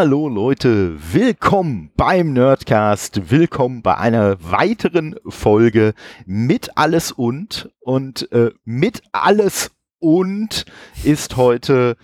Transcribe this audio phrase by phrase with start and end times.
[0.00, 5.92] Hallo Leute, willkommen beim Nerdcast, willkommen bei einer weiteren Folge
[6.24, 10.66] mit alles und und äh, mit alles und
[11.02, 11.96] ist heute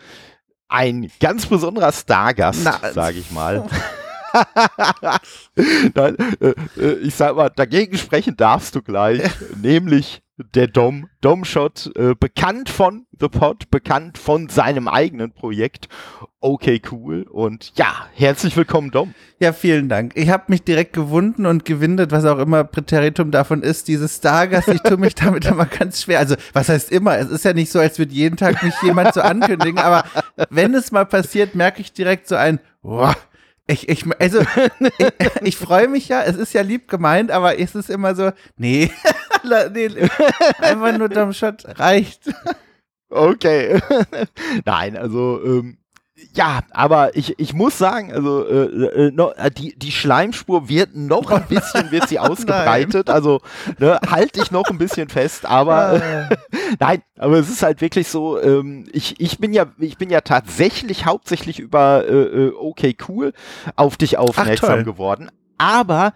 [0.67, 3.65] ein ganz besonderer Stargast, sage ich mal.
[5.95, 9.23] Nein, äh, äh, ich sag mal, dagegen sprechen darfst du gleich,
[9.63, 15.89] nämlich der Dom, Domshot, äh, bekannt von The Pod, bekannt von seinem eigenen Projekt.
[16.41, 17.23] Okay, cool.
[17.23, 19.15] Und ja, herzlich willkommen, Dom.
[19.39, 20.13] Ja, vielen Dank.
[20.17, 24.69] Ich habe mich direkt gewunden und gewindet, was auch immer Präteritum davon ist, dieses Stargast.
[24.69, 26.19] Ich tue mich damit immer ganz schwer.
[26.19, 27.17] Also, was heißt immer?
[27.17, 30.05] Es ist ja nicht so, als würde jeden Tag mich jemand so ankündigen, aber
[30.51, 33.15] wenn es mal passiert, merke ich direkt so ein, wow,
[33.67, 35.13] ich, ich, also, ich,
[35.43, 38.91] ich freue mich ja, es ist ja lieb gemeint, aber es ist immer so, nee,
[39.73, 40.09] nee
[40.59, 42.31] einfach nur Dumbshot reicht.
[43.09, 43.81] Okay.
[44.65, 45.79] Nein, also, ähm,
[46.33, 50.95] ja, aber ich, ich muss sagen, also äh, äh, noch, äh, die, die Schleimspur wird
[50.95, 53.11] noch ein bisschen wird sie ausgebreitet.
[53.11, 53.41] also
[53.79, 56.37] ne, halte ich noch ein bisschen fest, aber äh,
[56.79, 60.21] nein, aber es ist halt wirklich so, ähm, ich, ich bin ja, ich bin ja
[60.21, 63.33] tatsächlich hauptsächlich über äh, äh okay cool
[63.75, 65.31] auf dich aufmerksam Ach, geworden.
[65.59, 66.15] Aber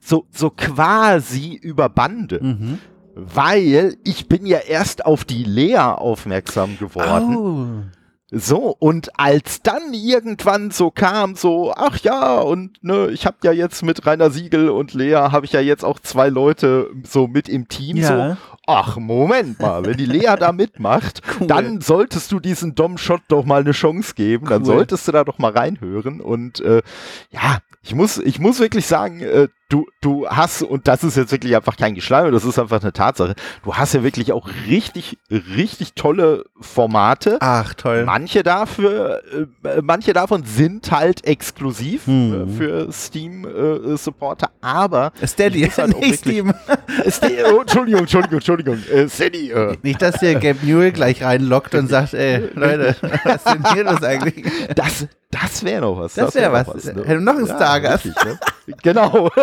[0.00, 2.40] so, so quasi über Bande.
[2.42, 2.78] Mhm
[3.18, 7.90] weil ich bin ja erst auf die Lea aufmerksam geworden.
[8.32, 13.52] So, und als dann irgendwann so kam, so, ach ja, und ne, ich habe ja
[13.52, 17.48] jetzt mit Rainer Siegel und Lea, habe ich ja jetzt auch zwei Leute so mit
[17.48, 18.30] im Team, ja.
[18.30, 21.46] so, ach, Moment mal, wenn die Lea da mitmacht, cool.
[21.46, 24.50] dann solltest du diesen Dom-Shot doch mal eine Chance geben, cool.
[24.50, 26.82] dann solltest du da doch mal reinhören und äh,
[27.30, 31.32] ja, ich muss, ich muss wirklich sagen, äh, du, du hast, und das ist jetzt
[31.32, 33.34] wirklich einfach kein Geschleim, das ist einfach eine Tatsache,
[33.64, 37.38] du hast ja wirklich auch richtig, richtig tolle Formate.
[37.40, 38.04] Ach, toll.
[38.04, 39.22] Manche dafür,
[39.64, 42.56] äh, manche davon sind halt exklusiv hm.
[42.56, 46.54] für Steam-Supporter, äh, aber Steady, halt nicht Steam.
[47.08, 49.50] Steady oh, Entschuldigung, Entschuldigung, Entschuldigung, äh, Steady.
[49.50, 49.76] Äh.
[49.82, 53.84] Nicht, dass der Gabe Newell gleich reinlockt und sagt, ey, Leute, was ist denn hier
[53.84, 54.44] das eigentlich?
[54.74, 55.06] Das,
[55.42, 56.14] das wäre noch was.
[56.14, 56.86] Das, das wäre wär was.
[56.86, 57.20] was ne?
[57.20, 58.04] Noch ein ja, Stargast.
[58.04, 58.38] Richtig, ne?
[58.82, 59.30] Genau.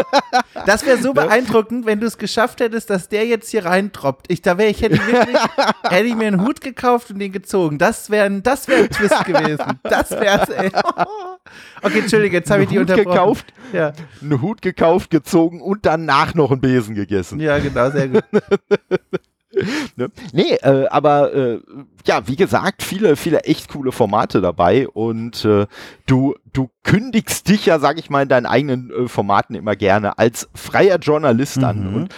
[0.66, 4.32] Das wäre so beeindruckend, wenn du es geschafft hättest, dass der jetzt hier reintroppt.
[4.32, 5.38] Ich, da wäre ich, hätte, wirklich,
[5.84, 7.78] hätte ich mir einen Hut gekauft und den gezogen.
[7.80, 9.80] Das wäre ein, das wär ein Twist gewesen.
[9.84, 10.72] Das wär's, ey.
[11.82, 13.12] Okay, Entschuldige, jetzt habe ich die Hut unterbrochen.
[13.12, 13.92] Gekauft, ja.
[14.22, 17.40] Einen Hut gekauft, gezogen und danach noch einen Besen gegessen.
[17.40, 18.24] Ja, genau, sehr gut.
[19.96, 20.12] ne?
[20.32, 21.60] Nee, äh, aber äh,
[22.06, 25.68] ja, wie gesagt, viele, viele echt coole Formate dabei und äh,
[26.06, 30.18] du, du kündigst dich ja, sag ich mal, in deinen eigenen äh, Formaten immer gerne
[30.18, 31.64] als freier Journalist mhm.
[31.64, 32.14] an und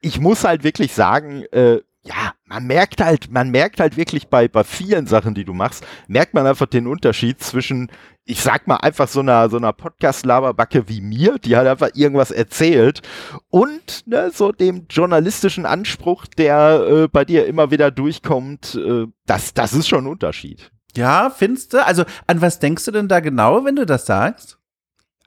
[0.00, 4.48] ich muss halt wirklich sagen, äh, ja, man merkt halt, man merkt halt wirklich bei,
[4.48, 7.90] bei vielen Sachen, die du machst, merkt man einfach den Unterschied zwischen,
[8.24, 12.30] ich sag mal, einfach so einer, so einer Podcast-Laberbacke wie mir, die halt einfach irgendwas
[12.30, 13.02] erzählt
[13.50, 19.52] und ne, so dem journalistischen Anspruch, der äh, bei dir immer wieder durchkommt, äh, das,
[19.52, 20.70] das ist schon ein Unterschied.
[20.96, 21.84] Ja, findest du?
[21.84, 24.57] Also, an was denkst du denn da genau, wenn du das sagst?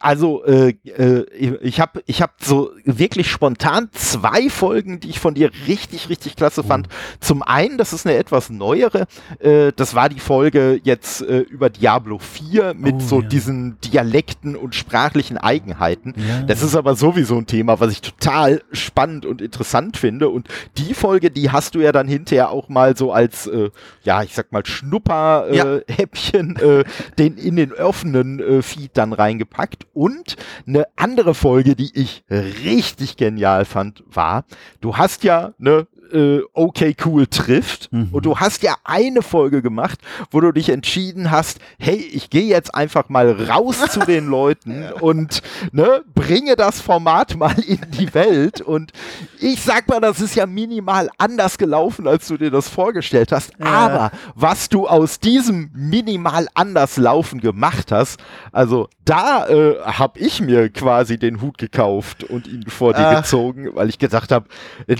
[0.01, 1.25] Also äh, äh,
[1.62, 6.35] ich habe ich hab so wirklich spontan zwei Folgen, die ich von dir richtig, richtig
[6.35, 6.88] klasse fand.
[6.88, 6.91] Mhm.
[7.19, 9.07] Zum einen, das ist eine etwas neuere,
[9.40, 13.28] äh, das war die Folge jetzt äh, über Diablo 4 mit oh, so ja.
[13.28, 16.13] diesen Dialekten und sprachlichen Eigenheiten.
[16.17, 16.44] Ja.
[16.44, 20.29] Das ist aber sowieso ein Thema, was ich total spannend und interessant finde.
[20.29, 20.47] Und
[20.78, 23.69] die Folge, die hast du ja dann hinterher auch mal so als, äh,
[24.03, 26.79] ja, ich sag mal, Schnupper-Häppchen ja.
[26.79, 26.84] äh,
[27.19, 29.88] den in den offenen äh, Feed dann reingepackt.
[29.94, 34.46] Und eine andere Folge, die ich richtig genial fand, war,
[34.79, 37.91] du hast ja ne, äh, okay cool trifft.
[37.91, 38.09] Mhm.
[38.11, 39.99] Und du hast ja eine Folge gemacht,
[40.29, 44.85] wo du dich entschieden hast, hey, ich gehe jetzt einfach mal raus zu den Leuten
[44.99, 45.41] und
[45.72, 48.61] ne, bringe das Format mal in die Welt.
[48.61, 48.91] Und
[49.40, 53.53] ich sag mal, das ist ja minimal anders gelaufen, als du dir das vorgestellt hast.
[53.59, 53.66] Ja.
[53.66, 58.19] Aber was du aus diesem minimal anders laufen gemacht hast,
[58.52, 63.22] also da äh, habe ich mir quasi den Hut gekauft und ihn vor dir Ach.
[63.23, 64.46] gezogen, weil ich gesagt habe,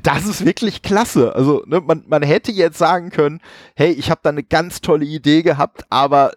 [0.04, 1.36] das ist wirklich klasse klasse.
[1.36, 3.42] Also ne, man, man hätte jetzt sagen können,
[3.76, 6.32] hey, ich habe da eine ganz tolle Idee gehabt, aber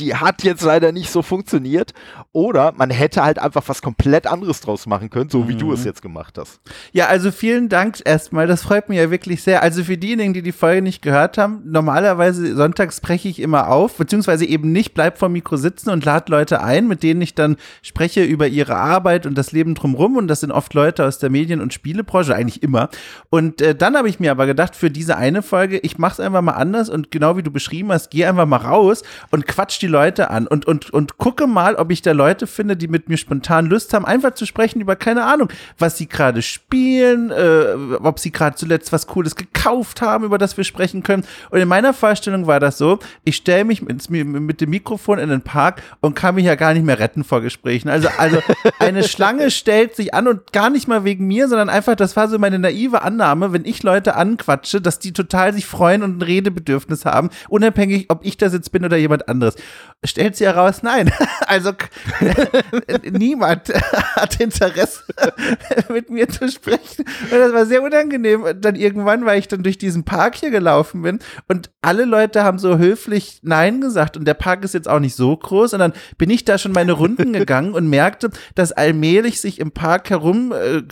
[0.00, 1.92] die hat jetzt leider nicht so funktioniert.
[2.32, 5.58] Oder man hätte halt einfach was komplett anderes draus machen können, so wie mhm.
[5.58, 6.60] du es jetzt gemacht hast.
[6.92, 8.46] Ja, also vielen Dank erstmal.
[8.46, 9.62] Das freut mich ja wirklich sehr.
[9.62, 13.96] Also für diejenigen, die die Folge nicht gehört haben, normalerweise sonntags spreche ich immer auf,
[13.96, 17.56] beziehungsweise eben nicht, bleib vor Mikro sitzen und lade Leute ein, mit denen ich dann
[17.82, 20.16] spreche über ihre Arbeit und das Leben drumherum.
[20.16, 22.88] Und das sind oft Leute aus der Medien- und Spielebranche, eigentlich immer.
[23.28, 26.20] Und äh, dann habe ich mir aber gedacht, für diese eine Folge, ich mache es
[26.20, 29.80] einfach mal anders und genau wie du beschrieben hast, geh einfach mal raus und quatsch
[29.80, 33.08] die Leute an und, und, und gucke mal, ob ich da Leute finde, die mit
[33.08, 35.48] mir spontan Lust haben, einfach zu sprechen über, keine Ahnung,
[35.78, 40.56] was sie gerade spielen, äh, ob sie gerade zuletzt was Cooles gekauft haben, über das
[40.56, 41.24] wir sprechen können.
[41.50, 45.28] Und in meiner Vorstellung war das so, ich stelle mich mit, mit dem Mikrofon in
[45.28, 47.88] den Park und kann mich ja gar nicht mehr retten vor Gesprächen.
[47.88, 48.38] Also, also
[48.78, 52.28] eine Schlange stellt sich an und gar nicht mal wegen mir, sondern einfach, das war
[52.28, 56.22] so meine naive Annahme, wenn ich Leute anquatsche, dass die total sich freuen und ein
[56.22, 59.56] Redebedürfnis haben, unabhängig, ob ich da sitzt bin oder jemand anderes.
[60.02, 61.12] Stellt sie heraus, nein.
[61.46, 61.72] Also
[63.10, 63.70] niemand
[64.14, 65.02] hat Interesse,
[65.92, 67.04] mit mir zu sprechen.
[67.24, 68.44] Und das war sehr unangenehm.
[68.60, 71.18] Dann irgendwann, weil ich dann durch diesen Park hier gelaufen bin
[71.48, 75.16] und alle Leute haben so höflich Nein gesagt und der Park ist jetzt auch nicht
[75.16, 75.72] so groß.
[75.72, 79.72] Und dann bin ich da schon meine Runden gegangen und merkte, dass allmählich sich im
[79.72, 80.82] Park herum äh,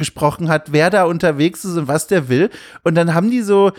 [0.48, 2.50] hat, wer da unterwegs ist und was der will.
[2.82, 3.70] Und dann haben die so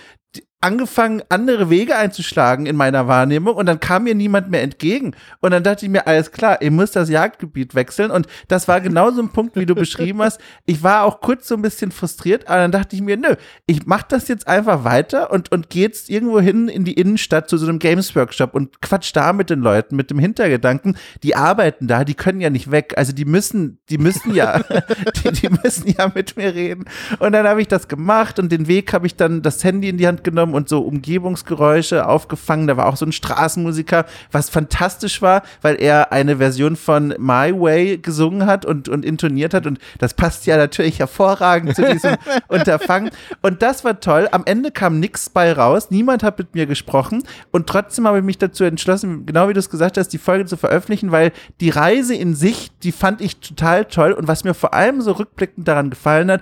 [0.61, 5.15] angefangen, andere Wege einzuschlagen in meiner Wahrnehmung und dann kam mir niemand mehr entgegen.
[5.39, 8.11] Und dann dachte ich mir, alles klar, ihr müsst das Jagdgebiet wechseln.
[8.11, 10.41] Und das war genau so ein Punkt, wie du beschrieben hast.
[10.65, 13.35] Ich war auch kurz so ein bisschen frustriert, aber dann dachte ich mir, nö,
[13.67, 17.49] ich mach das jetzt einfach weiter und, und gehe jetzt irgendwo hin in die Innenstadt
[17.49, 21.35] zu so einem Games Workshop und quatsch da mit den Leuten, mit dem Hintergedanken, die
[21.37, 22.95] arbeiten da, die können ja nicht weg.
[22.97, 24.59] Also die müssen, die müssen ja,
[25.23, 26.83] die, die müssen ja mit mir reden.
[27.19, 29.97] Und dann habe ich das gemacht und den Weg habe ich dann das Handy in
[29.97, 32.67] die Hand genommen genommen und so Umgebungsgeräusche aufgefangen.
[32.67, 37.53] Da war auch so ein Straßenmusiker, was fantastisch war, weil er eine Version von My
[37.53, 39.65] Way gesungen hat und, und intoniert hat.
[39.65, 42.15] Und das passt ja natürlich hervorragend zu diesem
[42.47, 43.11] Unterfangen.
[43.41, 44.27] Und das war toll.
[44.31, 45.91] Am Ende kam nichts bei raus.
[45.91, 47.23] Niemand hat mit mir gesprochen.
[47.51, 50.45] Und trotzdem habe ich mich dazu entschlossen, genau wie du es gesagt hast, die Folge
[50.45, 51.31] zu veröffentlichen, weil
[51.61, 54.13] die Reise in sich, die fand ich total toll.
[54.13, 56.41] Und was mir vor allem so rückblickend daran gefallen hat,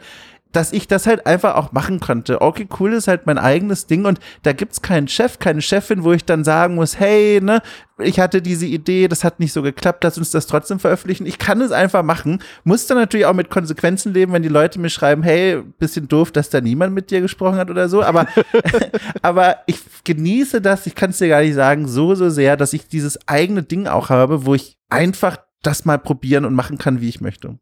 [0.51, 2.41] dass ich das halt einfach auch machen konnte.
[2.41, 6.13] Okay, cool ist halt mein eigenes Ding und da gibt's keinen Chef, keine Chefin, wo
[6.13, 7.61] ich dann sagen muss, hey, ne,
[7.99, 11.25] ich hatte diese Idee, das hat nicht so geklappt, lass uns das trotzdem veröffentlichen.
[11.25, 14.79] Ich kann es einfach machen, muss dann natürlich auch mit Konsequenzen leben, wenn die Leute
[14.79, 18.27] mir schreiben, hey, bisschen doof, dass da niemand mit dir gesprochen hat oder so, aber,
[19.21, 22.73] aber ich genieße das, ich kann es dir gar nicht sagen, so, so sehr, dass
[22.73, 27.01] ich dieses eigene Ding auch habe, wo ich einfach das mal probieren und machen kann,
[27.01, 27.57] wie ich möchte.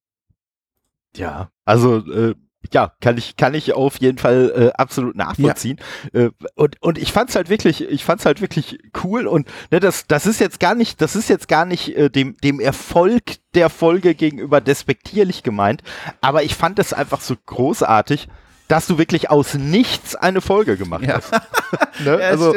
[1.15, 2.35] Ja, also äh,
[2.73, 5.77] ja, kann ich, kann ich auf jeden Fall äh, absolut nachvollziehen.
[6.13, 6.25] Ja.
[6.25, 10.07] Äh, und, und ich fand's halt wirklich, ich fand's halt wirklich cool und ne, das,
[10.07, 13.23] das ist jetzt gar nicht, das ist jetzt gar nicht äh, dem, dem Erfolg
[13.53, 15.81] der Folge gegenüber despektierlich gemeint,
[16.21, 18.27] aber ich fand es einfach so großartig,
[18.67, 21.15] dass du wirklich aus nichts eine Folge gemacht ja.
[21.15, 21.31] hast.
[22.03, 22.19] ne?
[22.19, 22.55] ja, also,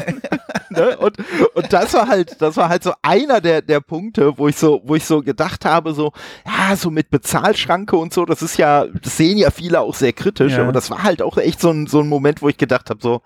[0.72, 0.96] ne?
[0.98, 1.16] und,
[1.54, 4.80] und das war halt, das war halt so einer der, der Punkte, wo ich so,
[4.84, 6.12] wo ich so gedacht habe, so,
[6.46, 10.12] ja, so mit Bezahlschranke und so, das ist ja, das sehen ja viele auch sehr
[10.12, 10.62] kritisch, ja.
[10.62, 13.00] aber das war halt auch echt so ein, so ein Moment, wo ich gedacht habe,
[13.00, 13.22] so,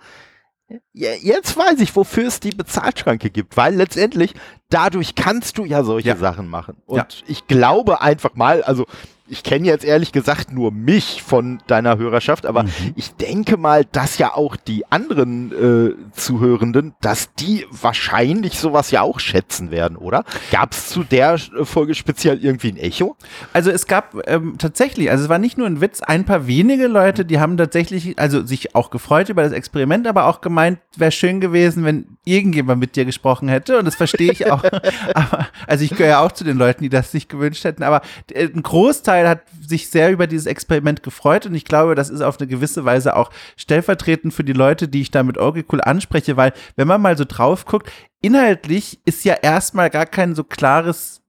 [0.93, 4.35] ja, jetzt weiß ich, wofür es die Bezahlschranke gibt, weil letztendlich
[4.69, 6.17] dadurch kannst du ja solche ja.
[6.17, 6.77] Sachen machen.
[6.87, 7.07] Und ja.
[7.29, 8.87] ich glaube einfach mal, also
[9.29, 12.71] ich kenne jetzt ehrlich gesagt nur mich von deiner Hörerschaft, aber mhm.
[12.95, 19.03] ich denke mal, dass ja auch die anderen äh, Zuhörenden, dass die wahrscheinlich sowas ja
[19.03, 20.25] auch schätzen werden, oder?
[20.51, 23.17] Gab es zu der äh, Folge speziell irgendwie ein Echo?
[23.53, 26.87] Also es gab ähm, tatsächlich, also es war nicht nur ein Witz, ein paar wenige
[26.87, 31.11] Leute, die haben tatsächlich, also sich auch gefreut über das Experiment, aber auch gemeint, wäre
[31.13, 33.79] schön gewesen, wenn irgendjemand mit dir gesprochen hätte.
[33.79, 34.63] Und das verstehe ich auch.
[35.15, 38.03] aber, also ich gehöre ja auch zu den Leuten, die das sich gewünscht hätten, aber
[38.33, 42.11] äh, ein Großteil Großteil hat sich sehr über dieses Experiment gefreut und ich glaube, das
[42.11, 45.65] ist auf eine gewisse Weise auch stellvertretend für die Leute, die ich da mit okay
[45.73, 50.35] cool anspreche, weil wenn man mal so drauf guckt, inhaltlich ist ja erstmal gar kein
[50.35, 51.23] so klares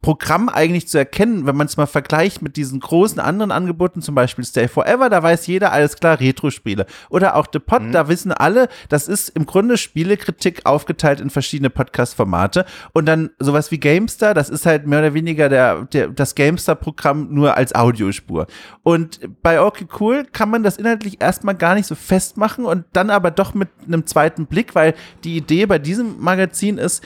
[0.00, 4.14] Programm eigentlich zu erkennen, wenn man es mal vergleicht mit diesen großen anderen Angeboten, zum
[4.14, 6.86] Beispiel Stay Forever, da weiß jeder, alles klar, Retro-Spiele.
[7.10, 7.92] Oder auch The Pod, mhm.
[7.92, 12.64] da wissen alle, das ist im Grunde Spielekritik aufgeteilt in verschiedene Podcast-Formate.
[12.92, 17.28] Und dann sowas wie GameStar, das ist halt mehr oder weniger der, der, das GameStar-Programm
[17.32, 18.46] nur als Audiospur.
[18.82, 23.10] Und bei Okay Cool kann man das inhaltlich erstmal gar nicht so festmachen und dann
[23.10, 27.02] aber doch mit einem zweiten Blick, weil die Idee bei diesem Magazin ist,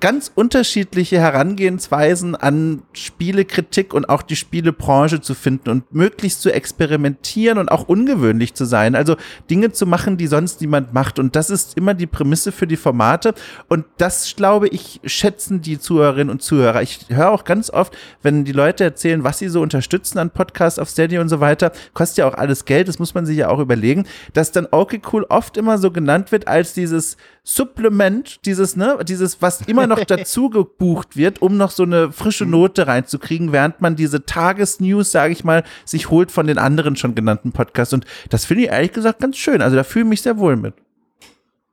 [0.00, 7.58] ganz unterschiedliche Herangehensweisen an Spielekritik und auch die Spielebranche zu finden und möglichst zu experimentieren
[7.58, 8.94] und auch ungewöhnlich zu sein.
[8.94, 9.16] Also
[9.50, 11.18] Dinge zu machen, die sonst niemand macht.
[11.18, 13.34] Und das ist immer die Prämisse für die Formate.
[13.68, 16.82] Und das, glaube ich, schätzen die Zuhörerinnen und Zuhörer.
[16.82, 20.78] Ich höre auch ganz oft, wenn die Leute erzählen, was sie so unterstützen an Podcasts
[20.78, 23.48] auf Steady und so weiter, kostet ja auch alles Geld, das muss man sich ja
[23.48, 27.16] auch überlegen, dass dann okay cool oft immer so genannt wird als dieses
[27.52, 32.44] Supplement, dieses, ne, dieses, was immer noch dazu gebucht wird, um noch so eine frische
[32.44, 32.52] mhm.
[32.52, 37.16] Note reinzukriegen, während man diese Tagesnews, sage ich mal, sich holt von den anderen schon
[37.16, 37.92] genannten Podcasts.
[37.92, 39.62] Und das finde ich ehrlich gesagt ganz schön.
[39.62, 40.74] Also da fühle ich mich sehr wohl mit.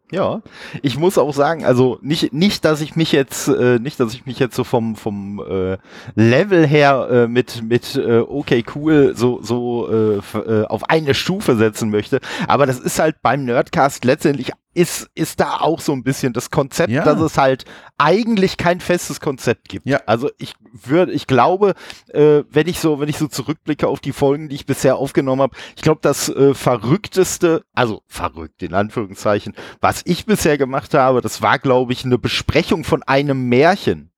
[0.09, 0.41] Ja,
[0.81, 4.25] ich muss auch sagen, also nicht, nicht, dass ich mich jetzt, äh, nicht, dass ich
[4.25, 5.77] mich jetzt so vom, vom äh,
[6.15, 11.57] Level her äh, mit, mit äh, okay, cool, so, so äh, äh, auf eine Stufe
[11.57, 12.21] setzen möchte.
[12.47, 16.51] Aber das ist halt beim Nerdcast letztendlich ist, ist da auch so ein bisschen das
[16.51, 17.03] Konzept, ja.
[17.03, 17.65] dass es halt
[17.97, 19.87] eigentlich kein festes Konzept gibt.
[19.87, 20.01] Ja.
[20.05, 21.73] Also ich würde, ich glaube,
[22.09, 25.41] äh, wenn ich so, wenn ich so zurückblicke auf die Folgen, die ich bisher aufgenommen
[25.41, 31.21] habe, ich glaube, das äh, verrückteste, also verrückt in Anführungszeichen, was ich bisher gemacht habe,
[31.21, 34.11] das war, glaube ich, eine Besprechung von einem Märchen.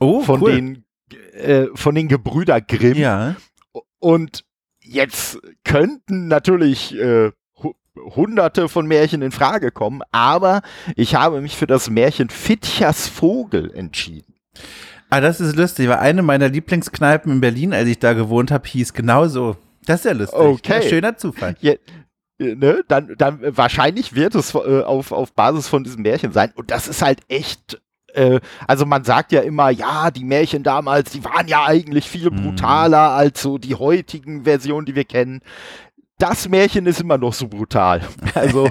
[0.00, 0.52] Oh, von cool.
[0.52, 0.84] den
[1.32, 2.98] äh, von den Gebrüder Grimm.
[2.98, 3.36] Ja.
[4.00, 4.44] Und
[4.80, 7.30] jetzt könnten natürlich äh,
[7.96, 10.62] hunderte von Märchen in Frage kommen, aber
[10.96, 14.34] ich habe mich für das Märchen Fitchers Vogel entschieden.
[15.10, 18.66] Ah, das ist lustig, weil eine meiner Lieblingskneipen in Berlin, als ich da gewohnt habe,
[18.66, 19.56] hieß genauso.
[19.86, 20.38] Das ist ja lustig.
[20.38, 20.82] Okay.
[20.82, 21.56] Ja, schöner Zufall.
[21.60, 21.74] Ja,
[22.40, 26.52] äh, ne, dann, dann wahrscheinlich wird es äh, auf, auf Basis von diesem Märchen sein.
[26.56, 27.80] Und das ist halt echt
[28.14, 32.30] äh, also man sagt ja immer, ja, die Märchen damals, die waren ja eigentlich viel
[32.30, 32.36] mhm.
[32.36, 35.42] brutaler als so die heutigen Versionen, die wir kennen
[36.18, 38.02] das Märchen ist immer noch so brutal.
[38.34, 38.68] Also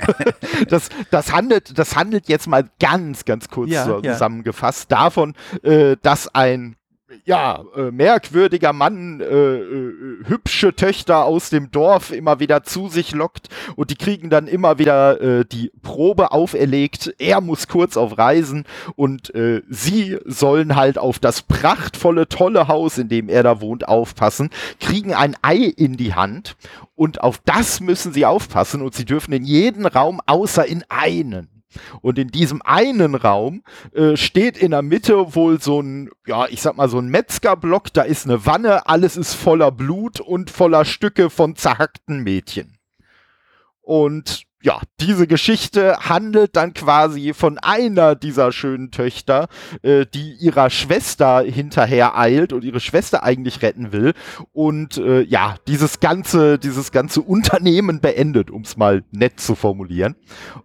[0.68, 4.98] das, das handelt, das handelt jetzt mal ganz, ganz kurz ja, zusammengefasst ja.
[4.98, 5.34] davon,
[5.64, 6.76] äh, dass ein
[7.26, 13.12] ja, äh, merkwürdiger Mann äh, äh, hübsche Töchter aus dem Dorf immer wieder zu sich
[13.12, 17.16] lockt und die kriegen dann immer wieder äh, die Probe auferlegt.
[17.20, 18.66] Er muss kurz auf Reisen
[18.96, 23.88] und äh, sie sollen halt auf das prachtvolle, tolle Haus, in dem er da wohnt,
[23.88, 26.56] aufpassen, kriegen ein Ei in die Hand
[26.96, 31.53] und auf das müssen sie aufpassen und sie dürfen in jeden Raum außer in einen.
[32.02, 33.64] Und in diesem einen Raum
[33.94, 37.94] äh, steht in der Mitte wohl so ein, ja, ich sag mal so ein Metzgerblock,
[37.94, 42.78] da ist eine Wanne, alles ist voller Blut und voller Stücke von zerhackten Mädchen.
[43.82, 49.50] Und ja, diese Geschichte handelt dann quasi von einer dieser schönen Töchter,
[49.82, 54.14] äh, die ihrer Schwester hinterher eilt und ihre Schwester eigentlich retten will
[54.54, 60.16] und äh, ja, dieses ganze, dieses ganze Unternehmen beendet, um es mal nett zu formulieren.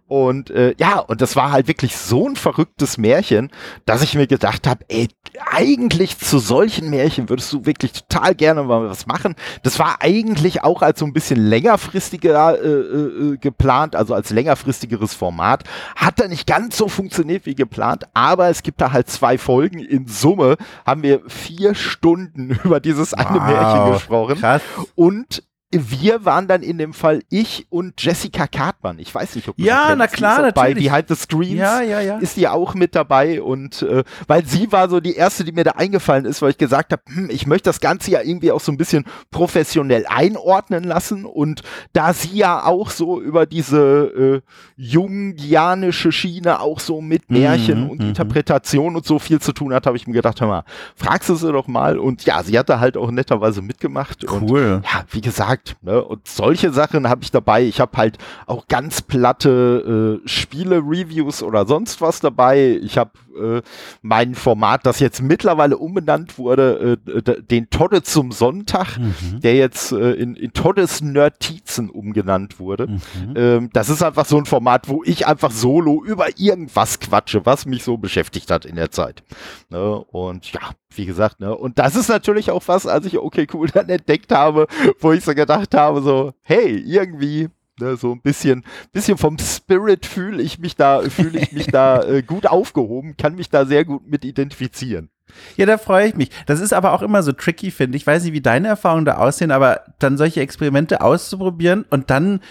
[0.07, 3.51] Und äh, ja, und das war halt wirklich so ein verrücktes Märchen,
[3.85, 5.09] dass ich mir gedacht habe, ey,
[5.51, 9.35] eigentlich zu solchen Märchen würdest du wirklich total gerne mal was machen.
[9.63, 14.29] Das war eigentlich auch als so ein bisschen längerfristiger äh, äh, geplant geplant, also als
[14.29, 15.63] längerfristigeres Format.
[15.95, 19.79] Hat da nicht ganz so funktioniert wie geplant, aber es gibt da halt zwei Folgen.
[19.79, 24.35] In Summe haben wir vier Stunden über dieses eine wow, Märchen gesprochen.
[24.39, 24.61] Krass.
[24.95, 28.97] Und wir waren dann in dem Fall ich und Jessica Cartman.
[28.97, 30.55] Ich weiß nicht, ob du Ja, na klar, natürlich.
[30.55, 32.17] Bei Behind the Screens ja, ja, ja.
[32.17, 35.63] ist die auch mit dabei und äh, weil sie war so die erste, die mir
[35.63, 38.61] da eingefallen ist, weil ich gesagt habe, hm, ich möchte das Ganze ja irgendwie auch
[38.61, 41.61] so ein bisschen professionell einordnen lassen und
[41.93, 44.41] da sie ja auch so über diese äh,
[44.75, 48.07] jungianische Schiene auch so mit Märchen mhm, und mhm.
[48.07, 50.63] Interpretation und so viel zu tun hat, habe ich mir gedacht, hör mal,
[50.95, 54.73] fragst du sie doch mal und ja, sie hat da halt auch netterweise mitgemacht cool.
[54.73, 55.83] und ja, wie gesagt, gesagt.
[55.83, 56.03] Ne?
[56.03, 57.63] Und solche Sachen habe ich dabei.
[57.63, 62.79] Ich habe halt auch ganz platte äh, Spiele-Reviews oder sonst was dabei.
[62.81, 63.61] Ich habe äh,
[64.01, 69.39] mein Format, das jetzt mittlerweile umbenannt wurde, äh, den Todde zum Sonntag, mhm.
[69.41, 72.87] der jetzt äh, in, in Toddes Nertizen umgenannt wurde.
[72.87, 73.33] Mhm.
[73.35, 77.65] Ähm, das ist einfach so ein Format, wo ich einfach solo über irgendwas quatsche, was
[77.65, 79.23] mich so beschäftigt hat in der Zeit.
[79.69, 79.95] Ne?
[79.95, 80.61] Und ja,
[80.95, 81.55] wie gesagt, ne?
[81.55, 84.67] Und das ist natürlich auch was, als ich okay cool dann entdeckt habe,
[84.99, 90.05] wo ich so gedacht habe, so, hey, irgendwie Ne, so ein bisschen, bisschen vom Spirit
[90.05, 93.85] fühle ich mich da, fühle ich mich da äh, gut aufgehoben, kann mich da sehr
[93.85, 95.09] gut mit identifizieren.
[95.55, 96.29] Ja, da freue ich mich.
[96.45, 98.03] Das ist aber auch immer so tricky, finde ich.
[98.03, 102.41] Ich weiß nicht, wie deine Erfahrungen da aussehen, aber dann solche Experimente auszuprobieren und dann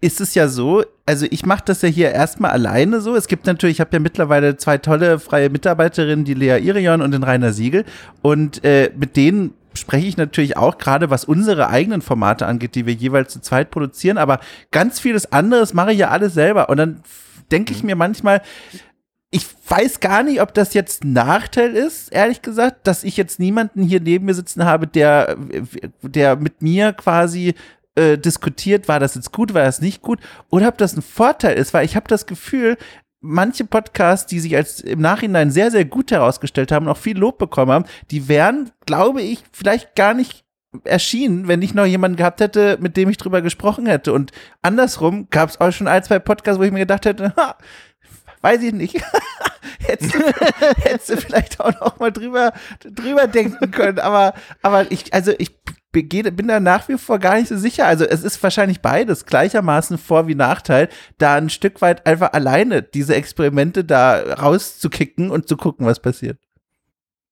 [0.00, 3.16] ist es ja so, also ich mache das ja hier erstmal alleine so.
[3.16, 7.10] Es gibt natürlich, ich habe ja mittlerweile zwei tolle freie Mitarbeiterinnen, die Lea Irion und
[7.10, 7.84] den Rainer Siegel.
[8.22, 12.86] Und äh, mit denen spreche ich natürlich auch gerade, was unsere eigenen Formate angeht, die
[12.86, 14.18] wir jeweils zu zweit produzieren.
[14.18, 16.68] Aber ganz vieles anderes mache ich ja alles selber.
[16.68, 17.02] Und dann
[17.50, 17.86] denke ich mhm.
[17.86, 18.42] mir manchmal,
[19.30, 23.38] ich weiß gar nicht, ob das jetzt ein Nachteil ist, ehrlich gesagt, dass ich jetzt
[23.38, 25.36] niemanden hier neben mir sitzen habe, der,
[26.02, 27.54] der mit mir quasi
[27.94, 31.58] äh, diskutiert, war das jetzt gut, war das nicht gut, oder ob das ein Vorteil
[31.58, 32.78] ist, weil ich habe das Gefühl,
[33.20, 37.18] manche Podcasts, die sich als im Nachhinein sehr, sehr gut herausgestellt haben und auch viel
[37.18, 40.44] Lob bekommen haben, die wären, glaube ich, vielleicht gar nicht
[40.84, 44.12] erschienen, wenn ich noch jemanden gehabt hätte, mit dem ich drüber gesprochen hätte.
[44.12, 44.32] Und
[44.62, 47.56] andersrum gab es auch schon ein, zwei Podcasts, wo ich mir gedacht hätte, ha,
[48.42, 49.02] weiß ich nicht.
[49.80, 50.18] hättest, du,
[50.82, 53.98] hättest du vielleicht auch noch mal drüber, drüber denken können.
[53.98, 55.58] Aber, aber ich, also ich
[55.92, 57.86] bin da nach wie vor gar nicht so sicher.
[57.86, 62.82] Also es ist wahrscheinlich beides gleichermaßen Vor- wie Nachteil, da ein Stück weit einfach alleine
[62.82, 66.38] diese Experimente da rauszukicken und zu gucken, was passiert.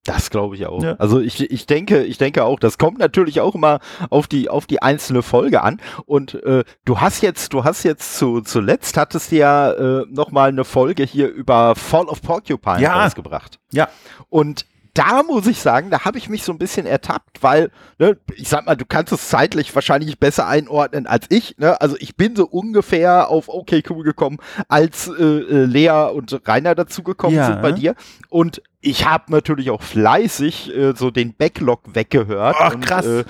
[0.07, 0.83] Das glaube ich auch.
[0.83, 0.95] Ja.
[0.99, 4.67] Also ich, ich denke, ich denke auch, das kommt natürlich auch immer auf die, auf
[4.67, 5.81] die einzelne Folge an.
[6.07, 10.65] Und äh, du hast jetzt, du hast jetzt zu, zuletzt hattest ja äh, nochmal eine
[10.65, 13.03] Folge hier über Fall of Porcupine ja.
[13.03, 13.59] rausgebracht.
[13.73, 13.89] Ja.
[14.29, 18.17] Und da muss ich sagen, da habe ich mich so ein bisschen ertappt, weil, ne,
[18.35, 21.59] ich sag mal, du kannst es zeitlich wahrscheinlich besser einordnen als ich.
[21.59, 21.81] Ne?
[21.81, 24.39] Also ich bin so ungefähr auf OK Cool gekommen,
[24.69, 27.47] als äh, äh Lea und Rainer dazugekommen ja.
[27.47, 27.95] sind bei dir.
[28.31, 32.57] Und ich habe natürlich auch fleißig äh, so den Backlog weggehört.
[32.59, 33.07] Ach, krass.
[33.07, 33.25] Und, äh,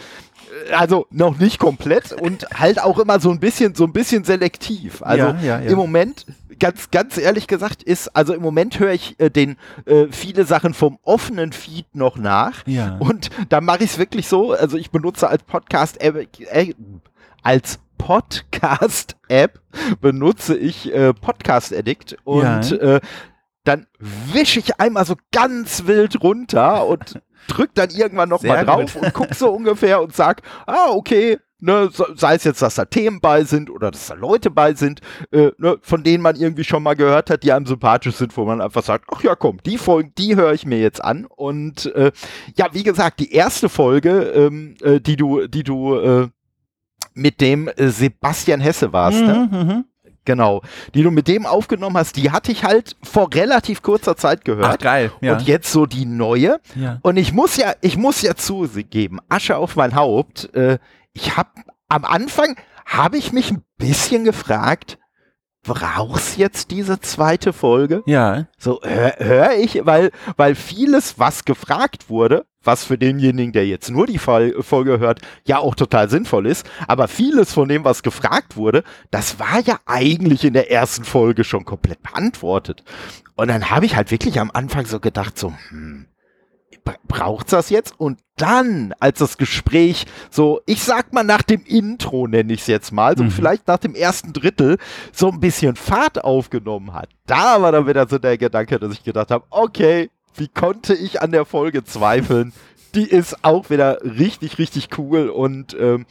[0.73, 5.03] also noch nicht komplett und halt auch immer so ein bisschen, so ein bisschen selektiv.
[5.03, 5.59] Also ja, ja.
[5.59, 6.27] im Moment,
[6.59, 10.75] ganz, ganz ehrlich gesagt, ist, also im Moment höre ich äh, den äh, viele Sachen
[10.75, 12.67] vom offenen Feed noch nach.
[12.67, 12.97] Ja.
[12.99, 14.53] Und da mache ich es wirklich so.
[14.53, 16.75] Also ich benutze als Podcast äh, äh,
[17.43, 19.61] als Podcast-App
[20.01, 23.01] benutze ich äh, Podcast Addict und äh,
[23.65, 28.65] dann wische ich einmal so ganz wild runter und drück dann irgendwann noch Sehr mal
[28.65, 32.85] drauf und guck so ungefähr und sag, ah, okay, ne, sei es jetzt, dass da
[32.85, 36.65] Themen bei sind oder dass da Leute bei sind, äh, ne, von denen man irgendwie
[36.65, 39.59] schon mal gehört hat, die einem sympathisch sind, wo man einfach sagt, ach ja, komm,
[39.65, 41.27] die Folgen, die höre ich mir jetzt an.
[41.27, 42.13] Und äh,
[42.57, 46.29] ja, wie gesagt, die erste Folge, ähm, äh, die du, die du äh,
[47.15, 49.49] mit dem äh, Sebastian Hesse warst, ne?
[49.51, 49.65] mhm, ne?
[49.65, 49.85] Mhm.
[50.27, 50.61] Genau,
[50.93, 54.67] die du mit dem aufgenommen hast, die hatte ich halt vor relativ kurzer Zeit gehört.
[54.67, 55.13] Ach, geil.
[55.21, 55.35] Ja.
[55.35, 56.59] Und jetzt so die neue.
[56.75, 56.99] Ja.
[57.03, 60.51] Und ich muss ja, ich muss ja zugeben, Asche auf mein Haupt.
[61.17, 61.49] Ich habe
[61.89, 64.99] am Anfang habe ich mich ein bisschen gefragt,
[65.63, 68.03] brauchst jetzt diese zweite Folge?
[68.05, 68.49] Ja.
[68.59, 73.91] So höre hör ich, weil, weil vieles, was gefragt wurde, was für denjenigen, der jetzt
[73.91, 78.59] nur die Folge hört, ja auch total sinnvoll ist, aber vieles von dem, was gefragt
[78.59, 82.85] wurde, das war ja eigentlich in der ersten Folge schon komplett beantwortet.
[83.37, 86.09] Und dann habe ich halt wirklich am Anfang so gedacht, so, hm,
[87.09, 87.95] braucht's das jetzt?
[87.99, 92.67] Und dann, als das Gespräch so, ich sag mal nach dem Intro nenne ich es
[92.67, 93.31] jetzt mal, so mhm.
[93.31, 94.79] vielleicht nach dem ersten Drittel,
[95.13, 99.05] so ein bisschen Fahrt aufgenommen hat, da war dann wieder so der Gedanke, dass ich
[99.05, 102.53] gedacht habe, okay, wie konnte ich an der Folge zweifeln?
[102.95, 106.07] Die ist auch wieder richtig, richtig cool und ähm,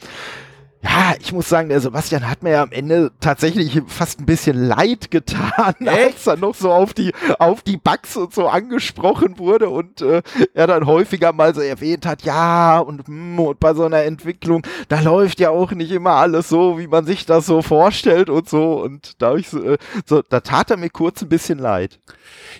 [0.86, 4.56] ja, ich muss sagen, der Sebastian hat mir ja am Ende tatsächlich fast ein bisschen
[4.56, 9.68] leid getan, als er noch so auf die, auf die Bugs und so angesprochen wurde
[9.68, 10.22] und äh,
[10.54, 14.62] er dann häufiger mal so erwähnt hat, ja, und, hm, und bei so einer Entwicklung,
[14.88, 18.48] da läuft ja auch nicht immer alles so, wie man sich das so vorstellt und
[18.48, 18.80] so.
[18.80, 21.98] Und da, ich so, äh, so, da tat er mir kurz ein bisschen leid.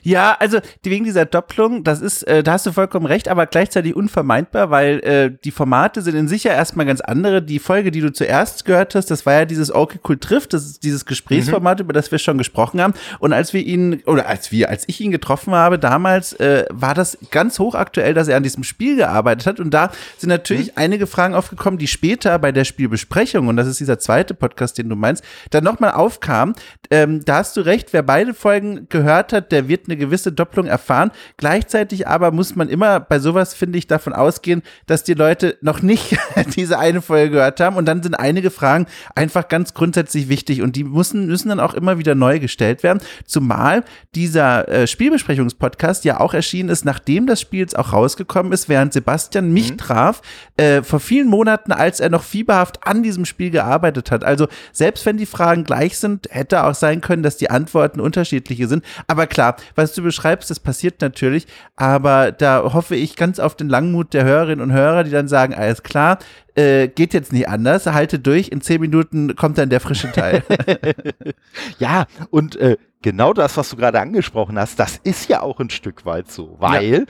[0.03, 3.95] Ja, also wegen dieser Doppelung, das ist, äh, da hast du vollkommen recht, aber gleichzeitig
[3.95, 7.43] unvermeidbar, weil äh, die Formate sind in sich ja erstmal ganz andere.
[7.43, 10.65] Die Folge, die du zuerst gehört hast, das war ja dieses Okay Cool trifft, das
[10.65, 11.85] ist dieses Gesprächsformat, mhm.
[11.85, 12.95] über das wir schon gesprochen haben.
[13.19, 16.95] Und als wir ihn, oder als wir, als ich ihn getroffen habe, damals äh, war
[16.95, 19.61] das ganz hochaktuell, dass er an diesem Spiel gearbeitet hat.
[19.61, 20.73] Und da sind natürlich mhm.
[20.77, 24.89] einige Fragen aufgekommen, die später bei der Spielbesprechung, und das ist dieser zweite Podcast, den
[24.89, 26.55] du meinst, dann nochmal aufkamen.
[26.91, 30.67] Ähm, da hast du recht, wer beide Folgen gehört hat, der wird eine gewisse Doppelung
[30.67, 31.11] erfahren.
[31.37, 35.83] Gleichzeitig aber muss man immer bei sowas, finde ich, davon ausgehen, dass die Leute noch
[35.83, 36.17] nicht
[36.57, 37.77] diese eine Folge gehört haben.
[37.77, 41.75] Und dann sind einige Fragen einfach ganz grundsätzlich wichtig und die müssen, müssen dann auch
[41.75, 43.01] immer wieder neu gestellt werden.
[43.27, 48.69] Zumal dieser äh, Spielbesprechungspodcast ja auch erschienen ist, nachdem das Spiel jetzt auch rausgekommen ist,
[48.69, 49.79] während Sebastian mich mhm.
[49.79, 50.23] traf,
[50.57, 54.25] äh, vor vielen Monaten, als er noch fieberhaft an diesem Spiel gearbeitet hat.
[54.25, 58.69] Also selbst wenn die Fragen gleich sind, hätte auch sein können, dass die Antworten unterschiedliche
[58.69, 58.85] sind.
[59.07, 63.69] Aber klar, was du beschreibst, das passiert natürlich, aber da hoffe ich ganz auf den
[63.69, 66.19] Langmut der Hörerinnen und Hörer, die dann sagen, alles klar,
[66.57, 70.43] äh, geht jetzt nicht anders, halte durch, in zehn Minuten kommt dann der frische Teil.
[71.79, 75.71] ja, und äh, genau das, was du gerade angesprochen hast, das ist ja auch ein
[75.71, 77.01] Stück weit so, weil ja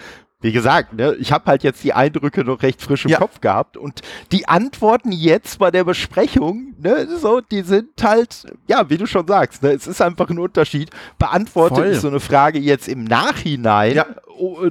[0.47, 3.19] wie gesagt, ne, ich habe halt jetzt die Eindrücke noch recht frisch im ja.
[3.19, 8.89] Kopf gehabt und die Antworten jetzt bei der Besprechung, ne, so, die sind halt, ja,
[8.91, 10.91] wie du schon sagst, ne, es ist einfach ein Unterschied.
[11.19, 11.87] Beantworte Voll.
[11.89, 14.07] ich so eine Frage jetzt im Nachhinein, ja.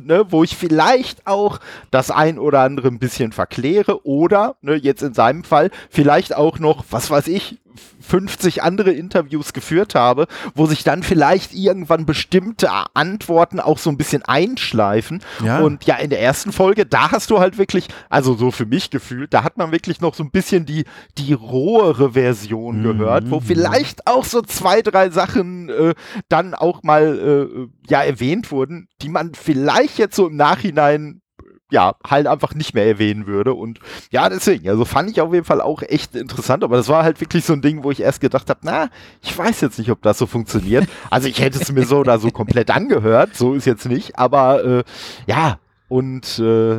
[0.03, 1.59] Ne, wo ich vielleicht auch
[1.91, 6.59] das ein oder andere ein bisschen verkläre oder, ne, jetzt in seinem Fall, vielleicht auch
[6.59, 7.59] noch, was weiß ich,
[8.01, 13.97] 50 andere Interviews geführt habe, wo sich dann vielleicht irgendwann bestimmte Antworten auch so ein
[13.97, 15.21] bisschen einschleifen.
[15.43, 15.59] Ja.
[15.59, 18.89] Und ja, in der ersten Folge, da hast du halt wirklich, also so für mich
[18.89, 20.85] gefühlt, da hat man wirklich noch so ein bisschen die,
[21.17, 22.83] die rohere Version mhm.
[22.83, 25.95] gehört, wo vielleicht auch so zwei, drei Sachen äh,
[26.29, 31.21] dann auch mal äh, ja erwähnt wurden, die man vielleicht jetzt so im Nachhinein
[31.71, 33.53] ja, halt einfach nicht mehr erwähnen würde.
[33.53, 33.79] Und
[34.11, 37.19] ja, deswegen, also fand ich auf jeden Fall auch echt interessant, aber das war halt
[37.21, 38.89] wirklich so ein Ding, wo ich erst gedacht habe, na,
[39.21, 40.87] ich weiß jetzt nicht, ob das so funktioniert.
[41.09, 44.63] Also ich hätte es mir so oder so komplett angehört, so ist jetzt nicht, aber
[44.63, 44.83] äh,
[45.27, 46.75] ja, und äh,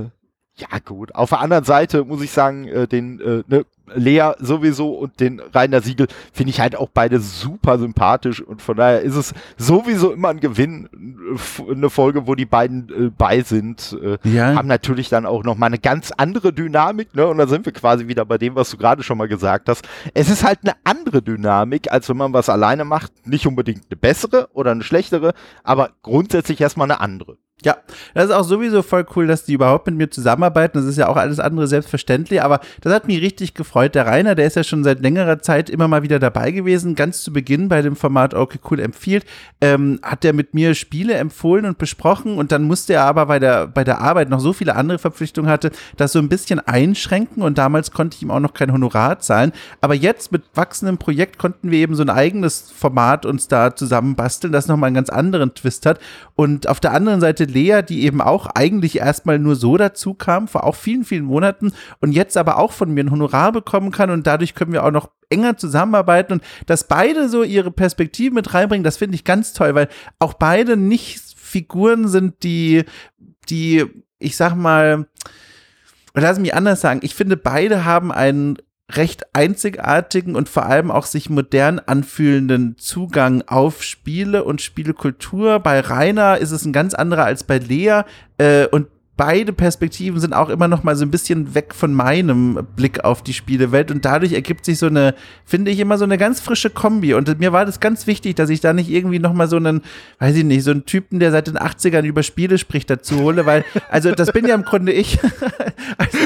[0.59, 1.15] ja, gut.
[1.15, 5.41] Auf der anderen Seite muss ich sagen, äh, den äh, ne, Lea sowieso und den
[5.41, 10.13] Rainer Siegel finde ich halt auch beide super sympathisch und von daher ist es sowieso
[10.13, 10.89] immer ein Gewinn,
[11.71, 13.97] eine Folge, wo die beiden äh, bei sind.
[14.03, 14.55] Äh, ja.
[14.55, 17.27] Haben natürlich dann auch nochmal eine ganz andere Dynamik, ne?
[17.27, 19.87] Und da sind wir quasi wieder bei dem, was du gerade schon mal gesagt hast.
[20.15, 23.13] Es ist halt eine andere Dynamik, als wenn man was alleine macht.
[23.27, 27.37] Nicht unbedingt eine bessere oder eine schlechtere, aber grundsätzlich erstmal eine andere.
[27.65, 27.79] Ja,
[28.13, 30.77] das ist auch sowieso voll cool, dass die überhaupt mit mir zusammenarbeiten.
[30.77, 33.95] Das ist ja auch alles andere selbstverständlich, aber das hat mich richtig gefreut.
[33.95, 36.95] Der Rainer, der ist ja schon seit längerer Zeit immer mal wieder dabei gewesen.
[36.95, 39.25] Ganz zu Beginn bei dem Format Okay Cool empfiehlt,
[39.63, 43.39] ähm, hat er mit mir Spiele empfohlen und besprochen und dann musste er aber bei
[43.39, 47.43] der, bei der Arbeit noch so viele andere Verpflichtungen hatte, das so ein bisschen einschränken
[47.43, 49.53] und damals konnte ich ihm auch noch kein Honorar zahlen.
[49.81, 54.53] Aber jetzt mit wachsendem Projekt konnten wir eben so ein eigenes Format uns da zusammenbasteln,
[54.53, 56.01] das nochmal einen ganz anderen Twist hat.
[56.35, 60.49] Und auf der anderen Seite Lea, die eben auch eigentlich erstmal nur so dazu kam,
[60.49, 64.11] vor auch vielen, vielen Monaten und jetzt aber auch von mir ein Honorar bekommen kann
[64.11, 68.55] und dadurch können wir auch noch enger zusammenarbeiten und dass beide so ihre Perspektive mit
[68.55, 72.85] reinbringen, das finde ich ganz toll, weil auch beide nicht Figuren sind, die,
[73.49, 73.85] die,
[74.19, 75.07] ich sag mal,
[76.15, 78.59] lass mich anders sagen, ich finde, beide haben einen
[78.91, 85.59] recht einzigartigen und vor allem auch sich modern anfühlenden Zugang auf Spiele und Spielekultur.
[85.59, 88.03] Bei Rainer ist es ein ganz anderer als bei Lea
[88.39, 92.67] äh, und beide Perspektiven sind auch immer noch mal so ein bisschen weg von meinem
[92.77, 96.19] Blick auf die Spielewelt und dadurch ergibt sich so eine, finde ich immer so eine
[96.19, 99.33] ganz frische Kombi und mir war das ganz wichtig, dass ich da nicht irgendwie noch
[99.33, 99.83] mal so einen,
[100.19, 103.47] weiß ich nicht, so einen Typen, der seit den 80ern über Spiele spricht, dazu hole,
[103.47, 105.19] weil, also das bin ja im Grunde ich.
[105.99, 106.19] also,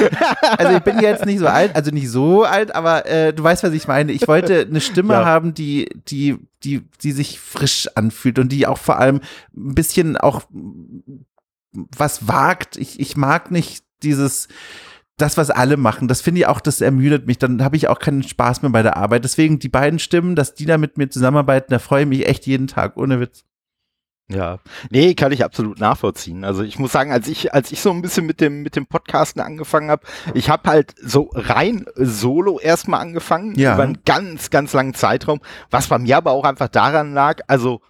[0.57, 3.63] also, ich bin jetzt nicht so alt, also nicht so alt, aber äh, du weißt,
[3.63, 4.11] was ich meine.
[4.11, 5.25] Ich wollte eine Stimme ja.
[5.25, 9.21] haben, die, die die, die sich frisch anfühlt und die auch vor allem
[9.55, 10.43] ein bisschen auch
[11.73, 12.77] was wagt.
[12.77, 14.47] Ich, ich mag nicht dieses,
[15.17, 16.07] das, was alle machen.
[16.07, 17.37] Das finde ich auch, das ermüdet mich.
[17.37, 19.23] Dann habe ich auch keinen Spaß mehr bei der Arbeit.
[19.23, 22.47] Deswegen die beiden Stimmen, dass die da mit mir zusammenarbeiten, da freue ich mich echt
[22.47, 23.43] jeden Tag, ohne Witz.
[24.33, 26.45] Ja, nee, kann ich absolut nachvollziehen.
[26.45, 28.85] Also ich muss sagen, als ich als ich so ein bisschen mit dem mit dem
[28.85, 30.03] Podcasten angefangen habe,
[30.33, 33.73] ich habe halt so rein solo erstmal angefangen ja.
[33.73, 37.81] über einen ganz ganz langen Zeitraum, was bei mir aber auch einfach daran lag, also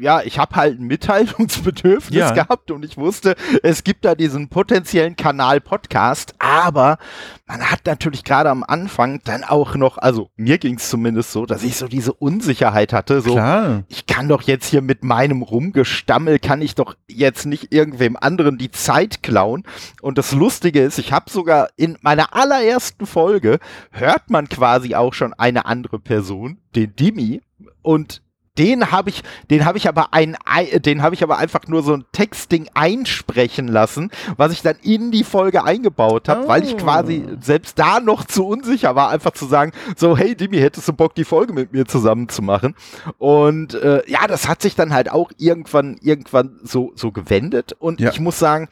[0.00, 2.30] ja, ich habe halt ein Mitteilungsbedürfnis ja.
[2.30, 6.98] gehabt und ich wusste, es gibt da diesen potenziellen Kanal Podcast, aber
[7.46, 11.46] man hat natürlich gerade am Anfang dann auch noch, also mir ging es zumindest so,
[11.46, 13.84] dass ich so diese Unsicherheit hatte, so Klar.
[13.88, 18.58] ich kann doch jetzt hier mit meinem Rumgestammel, kann ich doch jetzt nicht irgendwem anderen
[18.58, 19.64] die Zeit klauen
[20.00, 23.58] und das Lustige ist, ich habe sogar in meiner allerersten Folge
[23.90, 27.40] hört man quasi auch schon eine andere Person, den Dimi
[27.82, 28.22] und
[28.58, 30.36] den habe ich, den habe ich aber ein,
[30.74, 35.10] den habe ich aber einfach nur so ein Textding einsprechen lassen, was ich dann in
[35.10, 36.48] die Folge eingebaut habe, oh.
[36.48, 37.36] weil ich quasi oh.
[37.40, 41.14] selbst da noch zu unsicher war, einfach zu sagen, so hey Dimi, hättest du Bock
[41.14, 42.74] die Folge mit mir zusammen zu machen?
[43.18, 48.00] Und äh, ja, das hat sich dann halt auch irgendwann irgendwann so so gewendet und
[48.00, 48.10] ja.
[48.10, 48.68] ich muss sagen,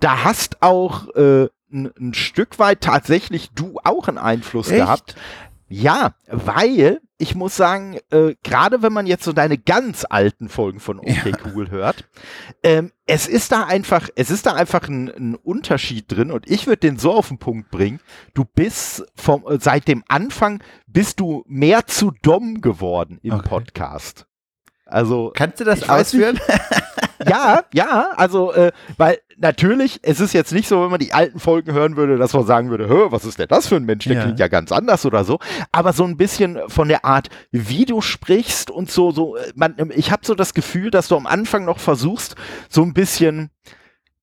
[0.00, 4.78] da hast auch äh, ein, ein Stück weit tatsächlich du auch einen Einfluss Echt?
[4.78, 5.14] gehabt.
[5.72, 10.80] Ja, weil ich muss sagen, äh, gerade wenn man jetzt so deine ganz alten Folgen
[10.80, 11.32] von OK ja.
[11.44, 12.08] Cool hört,
[12.64, 16.66] ähm, es ist da einfach, es ist da einfach ein, ein Unterschied drin und ich
[16.66, 18.00] würde den so auf den Punkt bringen.
[18.34, 23.48] Du bist vom, äh, seit dem Anfang bist du mehr zu dumm geworden im okay.
[23.48, 24.26] Podcast.
[24.86, 26.40] Also kannst du das ausführen?
[27.28, 31.40] Ja, ja, also äh, weil natürlich, es ist jetzt nicht so, wenn man die alten
[31.40, 34.04] Folgen hören würde, dass man sagen würde, Hör, was ist denn das für ein Mensch,
[34.04, 34.22] der ja.
[34.22, 35.38] klingt ja ganz anders oder so,
[35.72, 39.74] aber so ein bisschen von der Art, wie du sprichst und so, so, äh, man,
[39.94, 42.36] ich habe so das Gefühl, dass du am Anfang noch versuchst,
[42.68, 43.50] so ein bisschen,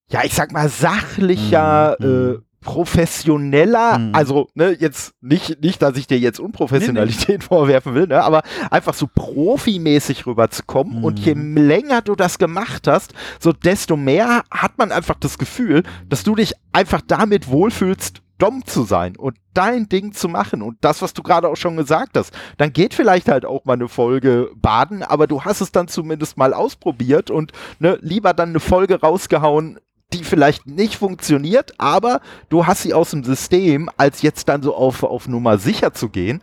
[0.09, 2.35] ja, ich sag mal, sachlicher, mhm.
[2.35, 4.15] äh, professioneller, mhm.
[4.15, 7.43] also ne, jetzt nicht, nicht, dass ich dir jetzt Unprofessionalität nee, nee.
[7.43, 8.41] vorwerfen will, ne, aber
[8.71, 11.03] einfach so profimäßig rüberzukommen mhm.
[11.03, 15.83] und je länger du das gemacht hast, so desto mehr hat man einfach das Gefühl,
[16.09, 20.77] dass du dich einfach damit wohlfühlst, dumm zu sein und dein Ding zu machen und
[20.81, 23.87] das, was du gerade auch schon gesagt hast, dann geht vielleicht halt auch mal eine
[23.87, 28.59] Folge baden, aber du hast es dann zumindest mal ausprobiert und ne, lieber dann eine
[28.59, 29.79] Folge rausgehauen,
[30.13, 34.73] die vielleicht nicht funktioniert, aber du hast sie aus dem System, als jetzt dann so
[34.73, 36.41] auf, auf Nummer sicher zu gehen.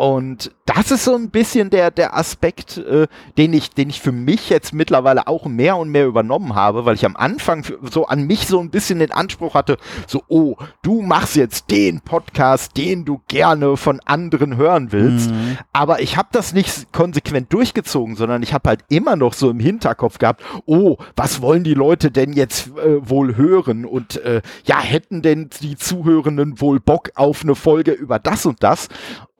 [0.00, 4.12] Und das ist so ein bisschen der, der Aspekt, äh, den, ich, den ich für
[4.12, 8.26] mich jetzt mittlerweile auch mehr und mehr übernommen habe, weil ich am Anfang so an
[8.26, 13.04] mich so ein bisschen den Anspruch hatte, so, oh, du machst jetzt den Podcast, den
[13.04, 15.32] du gerne von anderen hören willst.
[15.32, 15.58] Mhm.
[15.74, 19.60] Aber ich habe das nicht konsequent durchgezogen, sondern ich habe halt immer noch so im
[19.60, 23.84] Hinterkopf gehabt, oh, was wollen die Leute denn jetzt äh, wohl hören?
[23.84, 28.62] Und äh, ja, hätten denn die Zuhörenden wohl Bock auf eine Folge über das und
[28.62, 28.88] das?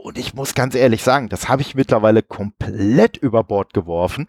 [0.01, 4.29] Und ich muss ganz ehrlich sagen, das habe ich mittlerweile komplett über Bord geworfen.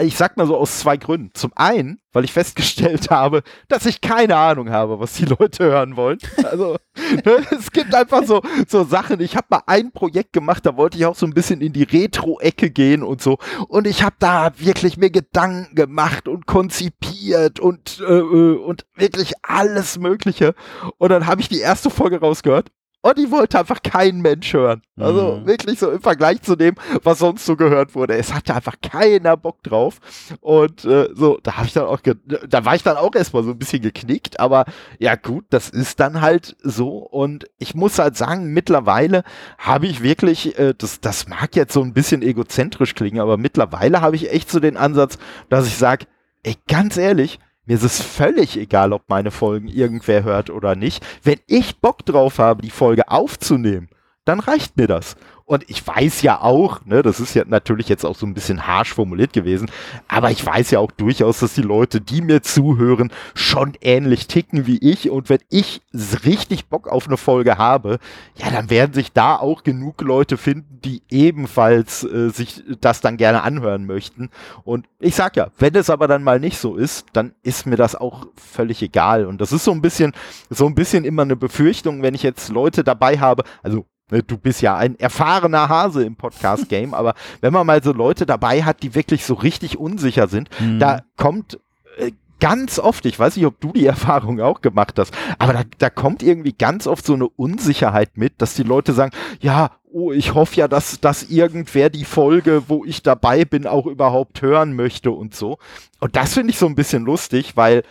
[0.00, 1.30] Ich sag mal so aus zwei Gründen.
[1.32, 5.96] Zum einen, weil ich festgestellt habe, dass ich keine Ahnung habe, was die Leute hören
[5.96, 6.18] wollen.
[6.44, 6.76] Also
[7.24, 9.20] ne, es gibt einfach so, so Sachen.
[9.20, 11.84] Ich habe mal ein Projekt gemacht, da wollte ich auch so ein bisschen in die
[11.84, 13.38] Retro-Ecke gehen und so.
[13.68, 19.32] Und ich habe da wirklich mir Gedanken gemacht und konzipiert und, äh, äh und wirklich
[19.42, 20.54] alles Mögliche.
[20.98, 24.82] Und dann habe ich die erste Folge rausgehört und die wollte einfach kein Mensch hören.
[24.96, 25.46] Also mhm.
[25.46, 28.16] wirklich so im Vergleich zu dem, was sonst so gehört wurde.
[28.16, 30.00] Es hatte einfach keiner Bock drauf.
[30.40, 33.50] Und äh, so, da habe ich dann auch, da war ich dann auch erstmal so
[33.50, 34.40] ein bisschen geknickt.
[34.40, 34.64] Aber
[34.98, 36.98] ja gut, das ist dann halt so.
[36.98, 39.22] Und ich muss halt sagen, mittlerweile
[39.58, 44.00] habe ich wirklich, äh, das, das mag jetzt so ein bisschen egozentrisch klingen, aber mittlerweile
[44.00, 46.06] habe ich echt so den Ansatz, dass ich sage,
[46.42, 51.04] ey, ganz ehrlich, mir ist es völlig egal, ob meine Folgen irgendwer hört oder nicht.
[51.22, 53.90] Wenn ich Bock drauf habe, die Folge aufzunehmen,
[54.24, 55.16] dann reicht mir das.
[55.48, 58.66] Und ich weiß ja auch, ne, das ist ja natürlich jetzt auch so ein bisschen
[58.66, 59.70] harsch formuliert gewesen,
[60.06, 64.66] aber ich weiß ja auch durchaus, dass die Leute, die mir zuhören, schon ähnlich ticken
[64.66, 65.08] wie ich.
[65.08, 65.80] Und wenn ich
[66.26, 67.98] richtig Bock auf eine Folge habe,
[68.36, 73.16] ja, dann werden sich da auch genug Leute finden, die ebenfalls äh, sich das dann
[73.16, 74.28] gerne anhören möchten.
[74.64, 77.76] Und ich sag ja, wenn es aber dann mal nicht so ist, dann ist mir
[77.76, 79.24] das auch völlig egal.
[79.24, 80.12] Und das ist so ein bisschen,
[80.50, 84.62] so ein bisschen immer eine Befürchtung, wenn ich jetzt Leute dabei habe, also du bist
[84.62, 88.94] ja ein erfahrener Hase im Podcast-Game, aber wenn man mal so Leute dabei hat, die
[88.94, 90.78] wirklich so richtig unsicher sind, mhm.
[90.78, 91.58] da kommt
[91.98, 95.62] äh, ganz oft, ich weiß nicht, ob du die Erfahrung auch gemacht hast, aber da,
[95.78, 100.12] da kommt irgendwie ganz oft so eine Unsicherheit mit, dass die Leute sagen, ja, oh,
[100.12, 104.74] ich hoffe ja, dass, dass irgendwer die Folge, wo ich dabei bin, auch überhaupt hören
[104.74, 105.58] möchte und so.
[106.00, 107.82] Und das finde ich so ein bisschen lustig, weil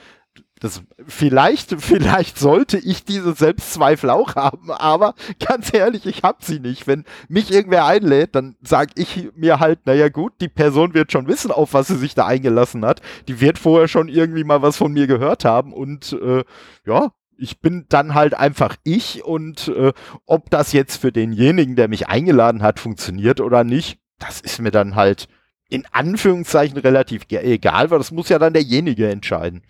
[0.59, 6.59] das vielleicht, vielleicht sollte ich diese Selbstzweifel auch haben, aber ganz ehrlich, ich hab sie
[6.59, 6.87] nicht.
[6.87, 11.27] Wenn mich irgendwer einlädt, dann sag ich mir halt, naja gut, die Person wird schon
[11.27, 13.01] wissen, auf was sie sich da eingelassen hat.
[13.27, 16.43] Die wird vorher schon irgendwie mal was von mir gehört haben und äh,
[16.85, 19.93] ja, ich bin dann halt einfach ich und äh,
[20.25, 24.71] ob das jetzt für denjenigen, der mich eingeladen hat, funktioniert oder nicht, das ist mir
[24.71, 25.27] dann halt
[25.69, 29.63] in Anführungszeichen relativ egal, weil das muss ja dann derjenige entscheiden.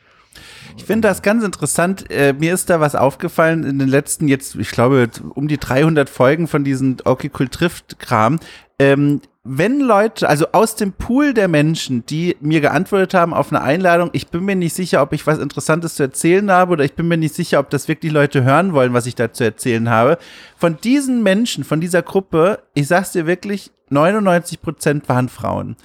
[0.78, 2.10] Ich finde das ganz interessant.
[2.10, 6.10] Äh, mir ist da was aufgefallen in den letzten jetzt, ich glaube, um die 300
[6.10, 8.40] Folgen von diesem Okay Cool Trifft Kram.
[8.80, 13.62] Ähm, wenn Leute, also aus dem Pool der Menschen, die mir geantwortet haben auf eine
[13.62, 16.94] Einladung, ich bin mir nicht sicher, ob ich was Interessantes zu erzählen habe oder ich
[16.94, 19.90] bin mir nicht sicher, ob das wirklich Leute hören wollen, was ich da zu erzählen
[19.90, 20.18] habe.
[20.58, 25.78] Von diesen Menschen, von dieser Gruppe, ich sag's dir wirklich, 99 Prozent waren Frauen.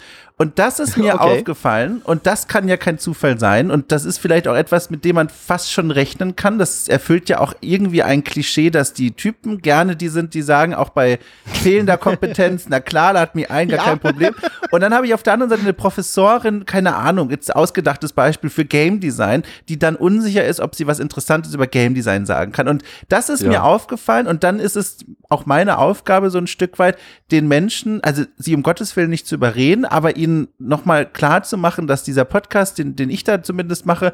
[0.42, 1.38] Und das ist mir okay.
[1.38, 5.05] aufgefallen und das kann ja kein Zufall sein und das ist vielleicht auch etwas, mit
[5.05, 6.59] dem man fast schon rechnen kann.
[6.59, 10.74] Das erfüllt ja auch irgendwie ein Klischee, dass die Typen gerne die sind, die sagen,
[10.74, 13.85] auch bei fehlender Kompetenz, na klar, lad mich ein, gar ja.
[13.85, 14.35] kein Problem.
[14.72, 18.50] Und dann habe ich auf der anderen Seite eine Professorin, keine Ahnung, jetzt ausgedachtes Beispiel
[18.50, 22.50] für Game Design, die dann unsicher ist, ob sie was Interessantes über Game Design sagen
[22.50, 22.66] kann.
[22.66, 23.48] Und das ist ja.
[23.48, 26.98] mir aufgefallen und dann ist es auch meine Aufgabe so ein Stück weit,
[27.31, 31.42] den Menschen, also sie um Gottes Willen nicht zu überreden, aber ihnen ihnen nochmal klar
[31.42, 34.12] zu machen, dass dieser Podcast, den, den ich da zumindest mache,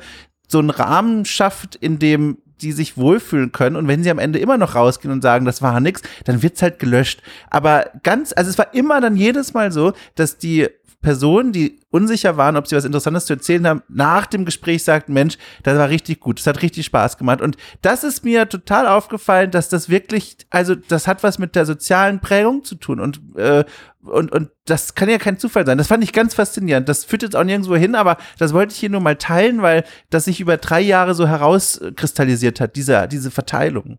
[0.48, 3.76] so einen Rahmen schafft, in dem die sich wohlfühlen können.
[3.76, 6.61] Und wenn sie am Ende immer noch rausgehen und sagen, das war nix, dann wird's
[6.61, 7.22] halt gelöscht.
[7.50, 10.68] Aber ganz, also es war immer dann jedes Mal so, dass die
[11.01, 15.13] Personen, die unsicher waren, ob sie was Interessantes zu erzählen haben, nach dem Gespräch sagten,
[15.13, 17.41] Mensch, das war richtig gut, das hat richtig Spaß gemacht.
[17.41, 21.67] Und das ist mir total aufgefallen, dass das wirklich, also das hat was mit der
[21.67, 23.65] sozialen Prägung zu tun und, äh,
[24.03, 25.79] und, und das kann ja kein Zufall sein.
[25.79, 26.89] Das fand ich ganz faszinierend.
[26.89, 29.85] Das führt jetzt auch nirgendwo hin, aber das wollte ich hier nur mal teilen, weil
[30.11, 33.99] das sich über drei Jahre so herauskristallisiert hat, diese, diese Verteilung.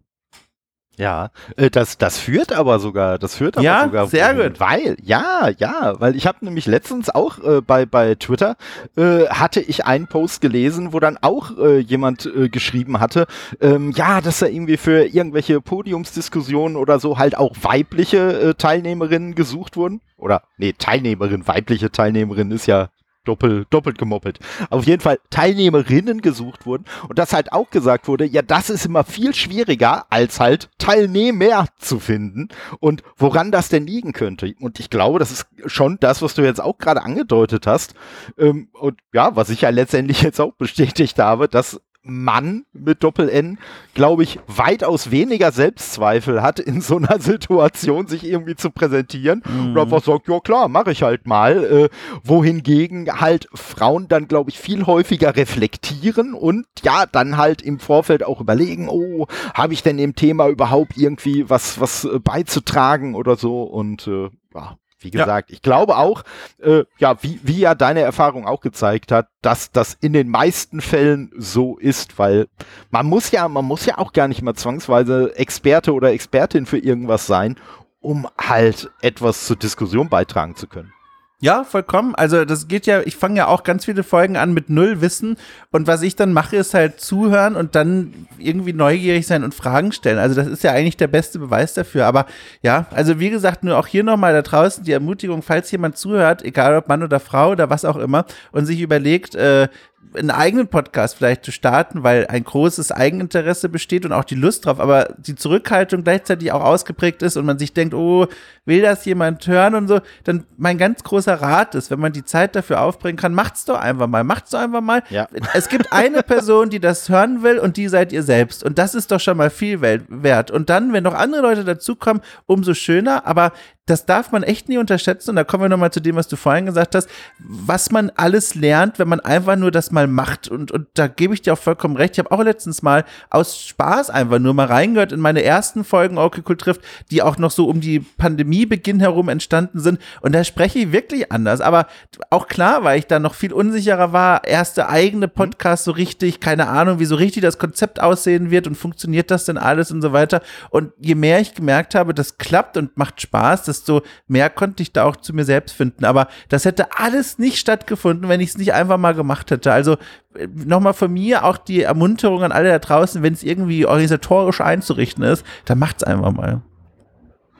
[0.99, 4.07] Ja, äh, das, das führt aber sogar, das führt aber ja, sogar.
[4.07, 4.59] sehr gut.
[4.59, 8.57] Weil, ja, ja, weil ich habe nämlich letztens auch äh, bei, bei Twitter
[8.97, 13.27] äh, hatte ich einen Post gelesen, wo dann auch äh, jemand äh, geschrieben hatte,
[13.61, 19.35] ähm, ja, dass er irgendwie für irgendwelche Podiumsdiskussionen oder so halt auch weibliche äh, Teilnehmerinnen
[19.35, 20.01] gesucht wurden.
[20.17, 22.89] Oder, nee, Teilnehmerin, weibliche Teilnehmerin ist ja
[23.25, 24.39] doppelt, doppelt gemoppelt.
[24.69, 28.85] Auf jeden Fall Teilnehmerinnen gesucht wurden und das halt auch gesagt wurde, ja, das ist
[28.85, 34.53] immer viel schwieriger, als halt Teilnehmer zu finden und woran das denn liegen könnte.
[34.59, 37.93] Und ich glaube, das ist schon das, was du jetzt auch gerade angedeutet hast.
[38.37, 43.57] Ähm, und ja, was ich ja letztendlich jetzt auch bestätigt habe, dass Mann mit Doppel-N,
[43.93, 49.71] glaube ich, weitaus weniger Selbstzweifel hat, in so einer Situation sich irgendwie zu präsentieren mhm.
[49.71, 51.63] und einfach sagt, ja klar, mache ich halt mal.
[51.63, 51.89] Äh,
[52.23, 58.23] wohingegen halt Frauen dann, glaube ich, viel häufiger reflektieren und ja, dann halt im Vorfeld
[58.23, 63.35] auch überlegen, oh, habe ich denn dem Thema überhaupt irgendwie was, was äh, beizutragen oder
[63.35, 65.53] so und äh, ja, wie gesagt, ja.
[65.53, 66.23] ich glaube auch,
[66.61, 70.81] äh, ja, wie, wie ja deine Erfahrung auch gezeigt hat, dass das in den meisten
[70.81, 72.47] Fällen so ist, weil
[72.89, 76.77] man muss ja, man muss ja auch gar nicht mal zwangsweise Experte oder Expertin für
[76.77, 77.55] irgendwas sein,
[78.01, 80.93] um halt etwas zur Diskussion beitragen zu können.
[81.41, 82.15] Ja, vollkommen.
[82.15, 85.37] Also das geht ja, ich fange ja auch ganz viele Folgen an mit null Wissen
[85.71, 89.93] und was ich dann mache, ist halt zuhören und dann irgendwie neugierig sein und Fragen
[89.93, 90.19] stellen.
[90.19, 92.07] Also das ist ja eigentlich der beste Beweis dafür.
[92.07, 92.25] Aber
[92.61, 96.43] ja, also wie gesagt, nur auch hier nochmal da draußen die Ermutigung, falls jemand zuhört,
[96.43, 99.69] egal ob Mann oder Frau oder was auch immer, und sich überlegt, äh,
[100.15, 104.65] einen eigenen Podcast vielleicht zu starten, weil ein großes Eigeninteresse besteht und auch die Lust
[104.65, 108.27] drauf, aber die Zurückhaltung gleichzeitig auch ausgeprägt ist und man sich denkt, oh,
[108.65, 112.25] will das jemand hören und so, dann mein ganz großer Rat ist, wenn man die
[112.25, 115.03] Zeit dafür aufbringen kann, macht's doch einfach mal, macht's doch einfach mal.
[115.09, 115.27] Ja.
[115.53, 118.95] Es gibt eine Person, die das hören will und die seid ihr selbst und das
[118.95, 120.49] ist doch schon mal viel wert.
[120.49, 123.51] Und dann, wenn noch andere Leute dazukommen, umso schöner, aber
[123.89, 125.31] das darf man echt nie unterschätzen.
[125.31, 128.53] Und da kommen wir nochmal zu dem, was du vorhin gesagt hast, was man alles
[128.53, 130.47] lernt, wenn man einfach nur das mal macht.
[130.47, 132.13] Und, und da gebe ich dir auch vollkommen recht.
[132.13, 136.17] Ich habe auch letztens mal aus Spaß einfach nur mal reingehört in meine ersten Folgen
[136.17, 139.99] Okay Cool trifft, die auch noch so um die Pandemiebeginn herum entstanden sind.
[140.21, 141.61] Und da spreche ich wirklich anders.
[141.61, 141.87] Aber
[142.29, 145.31] auch klar, weil ich da noch viel unsicherer war, erste eigene mhm.
[145.31, 149.45] Podcast so richtig, keine Ahnung, wie so richtig das Konzept aussehen wird und funktioniert das
[149.45, 150.41] denn alles und so weiter.
[150.69, 154.83] Und je mehr ich gemerkt habe, das klappt und macht Spaß, das desto mehr konnte
[154.83, 156.05] ich da auch zu mir selbst finden.
[156.05, 159.71] Aber das hätte alles nicht stattgefunden, wenn ich es nicht einfach mal gemacht hätte.
[159.71, 159.93] Also
[160.35, 164.61] äh, nochmal von mir auch die Ermunterung an alle da draußen, wenn es irgendwie organisatorisch
[164.61, 166.61] einzurichten ist, dann macht es einfach mal.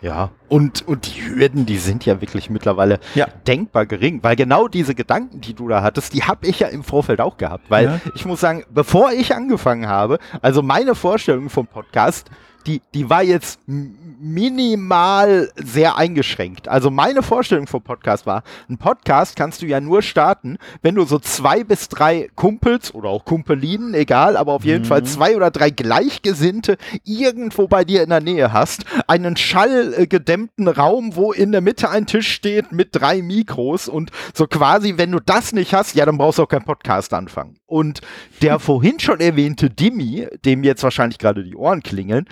[0.01, 3.27] Ja, und, und die Hürden, die sind ja wirklich mittlerweile ja.
[3.47, 6.83] denkbar gering, weil genau diese Gedanken, die du da hattest, die habe ich ja im
[6.83, 8.01] Vorfeld auch gehabt, weil ja.
[8.15, 12.29] ich muss sagen, bevor ich angefangen habe, also meine Vorstellung vom Podcast,
[12.67, 16.67] die, die war jetzt minimal sehr eingeschränkt.
[16.67, 21.05] Also meine Vorstellung vom Podcast war, ein Podcast kannst du ja nur starten, wenn du
[21.05, 24.87] so zwei bis drei Kumpels oder auch Kumpelinen, egal, aber auf jeden mhm.
[24.87, 31.15] Fall zwei oder drei Gleichgesinnte irgendwo bei dir in der Nähe hast, einen schallgedämmten Raum,
[31.15, 35.19] wo in der Mitte ein Tisch steht mit drei Mikros und so quasi, wenn du
[35.19, 37.55] das nicht hast, ja, dann brauchst du auch keinen Podcast anfangen.
[37.65, 38.01] Und
[38.41, 42.25] der vorhin schon erwähnte Dimi, dem jetzt wahrscheinlich gerade die Ohren klingeln,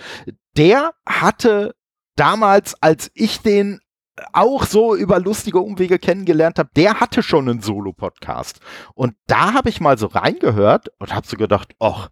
[0.58, 1.76] der hatte
[2.16, 3.80] damals, als ich den
[4.34, 8.60] auch so über lustige Umwege kennengelernt habe, der hatte schon einen Solo-Podcast.
[8.96, 12.10] Und da habe ich mal so reingehört und habe so gedacht, ach,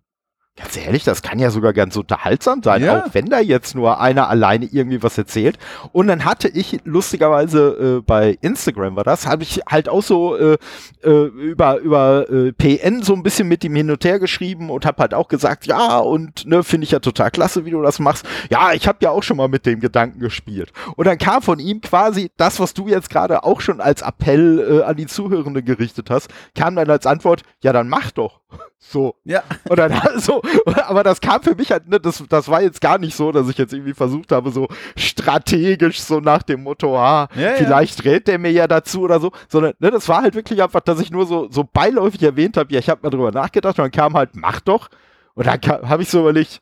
[0.58, 3.02] Ganz ehrlich, das kann ja sogar ganz unterhaltsam sein, ja.
[3.02, 5.60] auch wenn da jetzt nur einer alleine irgendwie was erzählt.
[5.91, 10.38] Und dann hatte ich lustigerweise äh, bei Instagram war das, habe ich halt auch so
[10.38, 10.58] äh,
[11.04, 14.86] äh, über über äh, PN so ein bisschen mit ihm hin und her geschrieben und
[14.86, 18.00] habe halt auch gesagt, ja und ne finde ich ja total klasse, wie du das
[18.00, 18.26] machst.
[18.50, 20.72] Ja, ich habe ja auch schon mal mit dem Gedanken gespielt.
[20.96, 24.80] Und dann kam von ihm quasi das, was du jetzt gerade auch schon als Appell
[24.80, 28.39] äh, an die Zuhörenden gerichtet hast, kam dann als Antwort, ja dann mach doch.
[28.88, 29.15] So.
[29.24, 29.43] Ja.
[29.67, 30.41] Und dann so,
[30.88, 33.50] aber das kam für mich halt, ne, das, das war jetzt gar nicht so, dass
[33.50, 38.12] ich jetzt irgendwie versucht habe, so strategisch, so nach dem Motto, ah, ja, vielleicht ja.
[38.12, 41.00] rät der mir ja dazu oder so, sondern, ne, das war halt wirklich einfach, dass
[41.00, 43.91] ich nur so, so beiläufig erwähnt habe, ja, ich habe mal drüber nachgedacht und dann
[43.91, 44.89] kam halt, mach doch.
[45.34, 46.62] Und dann habe ich so überlegt,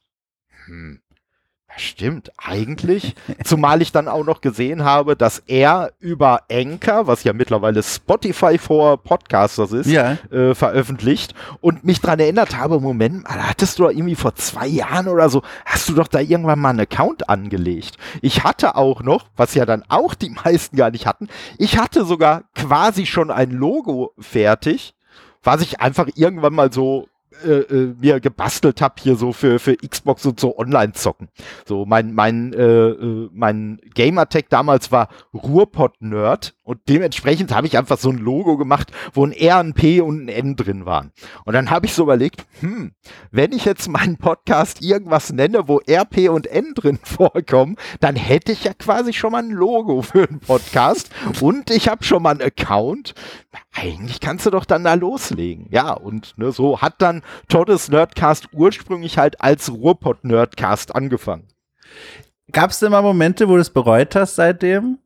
[0.66, 1.00] hm,
[1.76, 3.16] Stimmt, eigentlich.
[3.44, 8.58] Zumal ich dann auch noch gesehen habe, dass er über Anchor, was ja mittlerweile Spotify
[8.58, 10.18] for Podcasters ist, ja.
[10.32, 15.08] äh, veröffentlicht und mich daran erinnert habe, Moment, hattest du da irgendwie vor zwei Jahren
[15.08, 17.98] oder so, hast du doch da irgendwann mal einen Account angelegt.
[18.22, 21.28] Ich hatte auch noch, was ja dann auch die meisten gar nicht hatten,
[21.58, 24.94] ich hatte sogar quasi schon ein Logo fertig,
[25.42, 27.08] was ich einfach irgendwann mal so
[27.46, 31.30] äh, äh, mir gebastelt habe hier so für, für Xbox und so online zocken.
[31.66, 37.98] So mein, mein, äh, äh, mein Gamertag damals war Ruhrpott-Nerd und dementsprechend habe ich einfach
[37.98, 41.12] so ein Logo gemacht, wo ein R, ein P und ein N drin waren.
[41.44, 42.94] Und dann habe ich so überlegt, hm,
[43.32, 48.16] wenn ich jetzt meinen Podcast irgendwas nenne, wo R, P und N drin vorkommen, dann
[48.16, 51.10] hätte ich ja quasi schon mal ein Logo für einen Podcast
[51.42, 53.14] und ich habe schon mal einen Account.
[53.74, 55.68] Eigentlich kannst du doch dann da loslegen.
[55.70, 61.48] Ja, und ne, so hat dann Todes Nerdcast ursprünglich halt als Ruhrpott-Nerdcast angefangen.
[62.52, 65.00] Gab es denn mal Momente, wo du es bereut hast seitdem?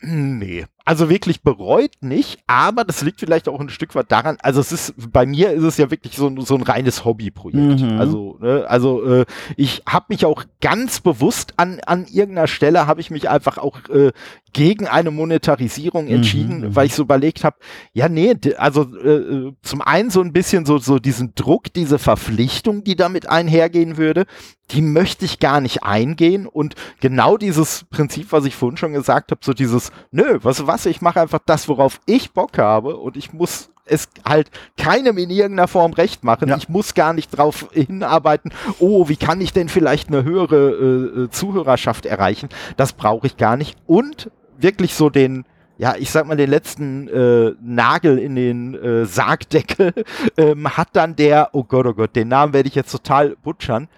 [0.00, 4.60] Nee, also wirklich bereut nicht, aber das liegt vielleicht auch ein Stück weit daran, also
[4.60, 7.80] es ist, bei mir ist es ja wirklich so, so ein reines Hobbyprojekt.
[7.80, 7.98] Mhm.
[7.98, 9.24] Also, ne, also äh,
[9.56, 13.88] ich habe mich auch ganz bewusst an, an irgendeiner Stelle, habe ich mich einfach auch
[13.88, 14.12] äh,
[14.52, 16.76] gegen eine Monetarisierung entschieden, mhm.
[16.76, 17.56] weil ich so überlegt habe,
[17.92, 22.84] ja nee, also äh, zum einen so ein bisschen so, so diesen Druck, diese Verpflichtung,
[22.84, 24.26] die damit einhergehen würde,
[24.70, 29.30] die möchte ich gar nicht eingehen und genau dieses Prinzip, was ich vorhin schon gesagt
[29.30, 33.16] habe, so dieses, nö, was, was, ich mache einfach das, worauf ich Bock habe und
[33.16, 36.48] ich muss es halt keinem in irgendeiner Form recht machen.
[36.48, 36.56] Ja.
[36.56, 41.22] Ich muss gar nicht darauf hinarbeiten, oh, wie kann ich denn vielleicht eine höhere äh,
[41.24, 42.48] äh, Zuhörerschaft erreichen?
[42.76, 43.76] Das brauche ich gar nicht.
[43.86, 45.44] Und wirklich so den,
[45.76, 49.92] ja, ich sag mal, den letzten äh, Nagel in den äh, Sargdeckel
[50.36, 53.88] ähm, hat dann der, oh Gott, oh Gott, den Namen werde ich jetzt total butchern,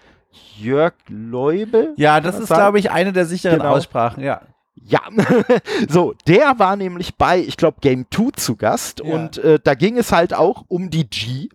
[0.58, 1.94] Jörg Leube?
[1.96, 3.70] Ja, das ist, glaube ich, eine der sicheren genau.
[3.70, 4.42] Aussprachen, ja.
[4.84, 5.00] Ja,
[5.88, 9.12] so, der war nämlich bei, ich glaube, Game 2 zu Gast ja.
[9.12, 11.48] und äh, da ging es halt auch um die G.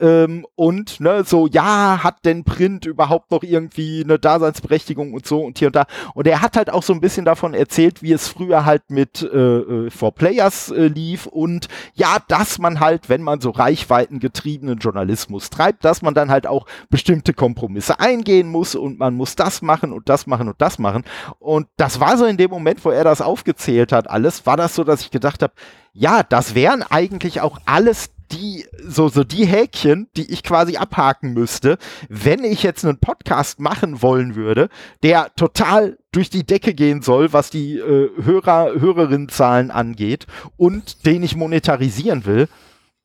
[0.00, 5.44] Ähm, und ne, so, ja, hat denn Print überhaupt noch irgendwie eine Daseinsberechtigung und so
[5.44, 5.86] und hier und da?
[6.14, 9.22] Und er hat halt auch so ein bisschen davon erzählt, wie es früher halt mit
[9.22, 14.78] äh, äh For Players äh, lief und ja, dass man halt, wenn man so reichweitengetriebenen
[14.78, 19.62] Journalismus treibt, dass man dann halt auch bestimmte Kompromisse eingehen muss und man muss das
[19.62, 21.04] machen und das machen und das machen.
[21.38, 24.56] Und das war so in dem Moment Moment, wo er das aufgezählt hat, alles, war
[24.56, 25.52] das so, dass ich gedacht habe,
[25.92, 31.34] ja, das wären eigentlich auch alles die, so, so die Häkchen, die ich quasi abhaken
[31.34, 31.76] müsste,
[32.08, 34.68] wenn ich jetzt einen Podcast machen wollen würde,
[35.02, 41.22] der total durch die Decke gehen soll, was die äh, Hörer, Hörerinnenzahlen angeht und den
[41.22, 42.48] ich monetarisieren will.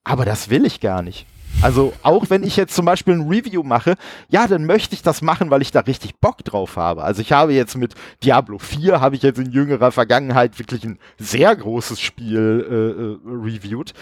[0.03, 1.25] Aber das will ich gar nicht.
[1.61, 3.95] Also auch wenn ich jetzt zum Beispiel ein Review mache,
[4.29, 7.03] ja, dann möchte ich das machen, weil ich da richtig Bock drauf habe.
[7.03, 10.99] Also ich habe jetzt mit Diablo 4, habe ich jetzt in jüngerer Vergangenheit wirklich ein
[11.17, 13.93] sehr großes Spiel äh, äh, reviewed.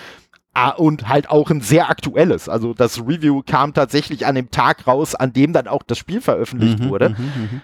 [0.54, 2.48] Ah, und halt auch ein sehr aktuelles.
[2.48, 6.22] Also das Review kam tatsächlich an dem Tag raus, an dem dann auch das Spiel
[6.22, 7.10] veröffentlicht mhm, wurde.
[7.10, 7.62] Mhm, mhm.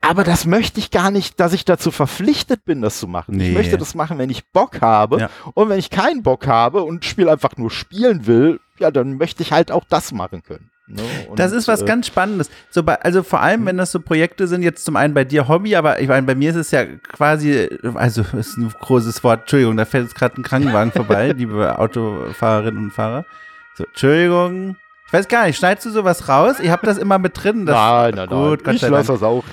[0.00, 3.36] Aber das möchte ich gar nicht, dass ich dazu verpflichtet bin, das zu machen.
[3.36, 3.48] Nee.
[3.48, 5.20] Ich möchte das machen, wenn ich Bock habe.
[5.20, 5.30] Ja.
[5.54, 9.42] Und wenn ich keinen Bock habe und Spiel einfach nur spielen will, ja, dann möchte
[9.42, 10.70] ich halt auch das machen können.
[10.88, 11.02] Ne?
[11.28, 12.50] Und, das ist was äh, ganz Spannendes.
[12.70, 15.46] So bei, also vor allem, wenn das so Projekte sind, jetzt zum einen bei dir
[15.46, 19.40] Hobby, aber ich meine, bei mir ist es ja quasi, also ist ein großes Wort,
[19.40, 23.26] Entschuldigung, da fällt jetzt gerade ein Krankenwagen vorbei, liebe Autofahrerinnen und Fahrer.
[23.76, 24.76] So, Entschuldigung,
[25.06, 26.56] ich weiß gar nicht, schneidest du sowas raus?
[26.60, 27.64] Ich habe das immer mit drin.
[27.64, 28.76] Das, nein, nein, gut, nein.
[28.76, 29.44] ich lasse das auch.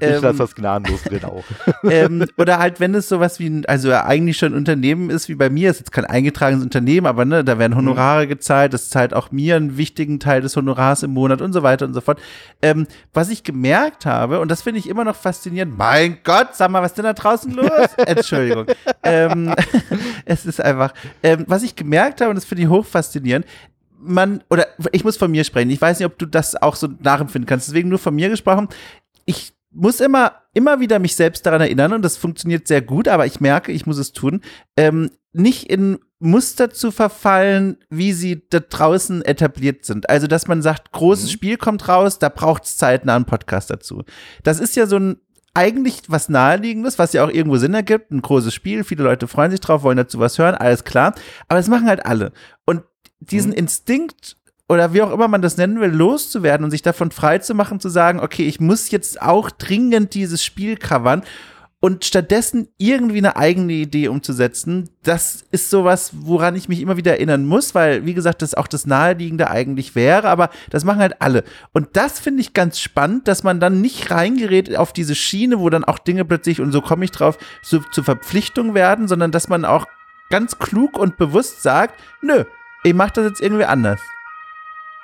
[0.00, 1.44] Ich ähm, lasse das gnadenlos drin auch.
[1.84, 5.34] Ähm, oder halt, wenn es sowas wie ein, also eigentlich schon ein Unternehmen ist, wie
[5.34, 8.28] bei mir, ist jetzt kein eingetragenes Unternehmen, aber ne, da werden Honorare mhm.
[8.28, 11.84] gezahlt, das zahlt auch mir einen wichtigen Teil des Honorars im Monat und so weiter
[11.84, 12.20] und so fort.
[12.62, 16.70] Ähm, was ich gemerkt habe, und das finde ich immer noch faszinierend, mein Gott, sag
[16.70, 17.88] mal, was ist denn da draußen los?
[17.96, 18.66] Entschuldigung.
[19.02, 19.52] ähm,
[20.24, 23.44] es ist einfach, ähm, was ich gemerkt habe, und das finde ich hochfaszinierend,
[24.02, 26.88] man, oder ich muss von mir sprechen, ich weiß nicht, ob du das auch so
[27.00, 28.68] nachempfinden kannst, deswegen nur von mir gesprochen.
[29.24, 33.26] Ich muss immer, immer wieder mich selbst daran erinnern und das funktioniert sehr gut, aber
[33.26, 34.42] ich merke, ich muss es tun,
[34.76, 40.08] ähm, nicht in Muster zu verfallen, wie sie da draußen etabliert sind.
[40.08, 41.32] Also, dass man sagt, großes mhm.
[41.32, 44.04] Spiel kommt raus, da braucht es zeitnah einen Podcast dazu.
[44.44, 45.16] Das ist ja so ein
[45.54, 48.10] eigentlich was Naheliegendes, was ja auch irgendwo Sinn ergibt.
[48.10, 51.14] Ein großes Spiel, viele Leute freuen sich drauf, wollen dazu was hören, alles klar.
[51.48, 52.32] Aber das machen halt alle.
[52.64, 52.82] Und
[53.20, 53.58] diesen mhm.
[53.58, 54.36] Instinkt
[54.72, 57.78] oder wie auch immer man das nennen will, loszuwerden und sich davon frei zu machen,
[57.78, 61.22] zu sagen, okay, ich muss jetzt auch dringend dieses Spiel covern
[61.78, 67.12] und stattdessen irgendwie eine eigene Idee umzusetzen, das ist sowas, woran ich mich immer wieder
[67.12, 71.20] erinnern muss, weil, wie gesagt, das auch das Naheliegende eigentlich wäre, aber das machen halt
[71.20, 71.44] alle.
[71.72, 75.68] Und das finde ich ganz spannend, dass man dann nicht reingerät auf diese Schiene, wo
[75.70, 79.48] dann auch Dinge plötzlich, und so komme ich drauf, so, zur Verpflichtung werden, sondern dass
[79.48, 79.86] man auch
[80.30, 82.44] ganz klug und bewusst sagt, nö,
[82.84, 84.00] ich mache das jetzt irgendwie anders.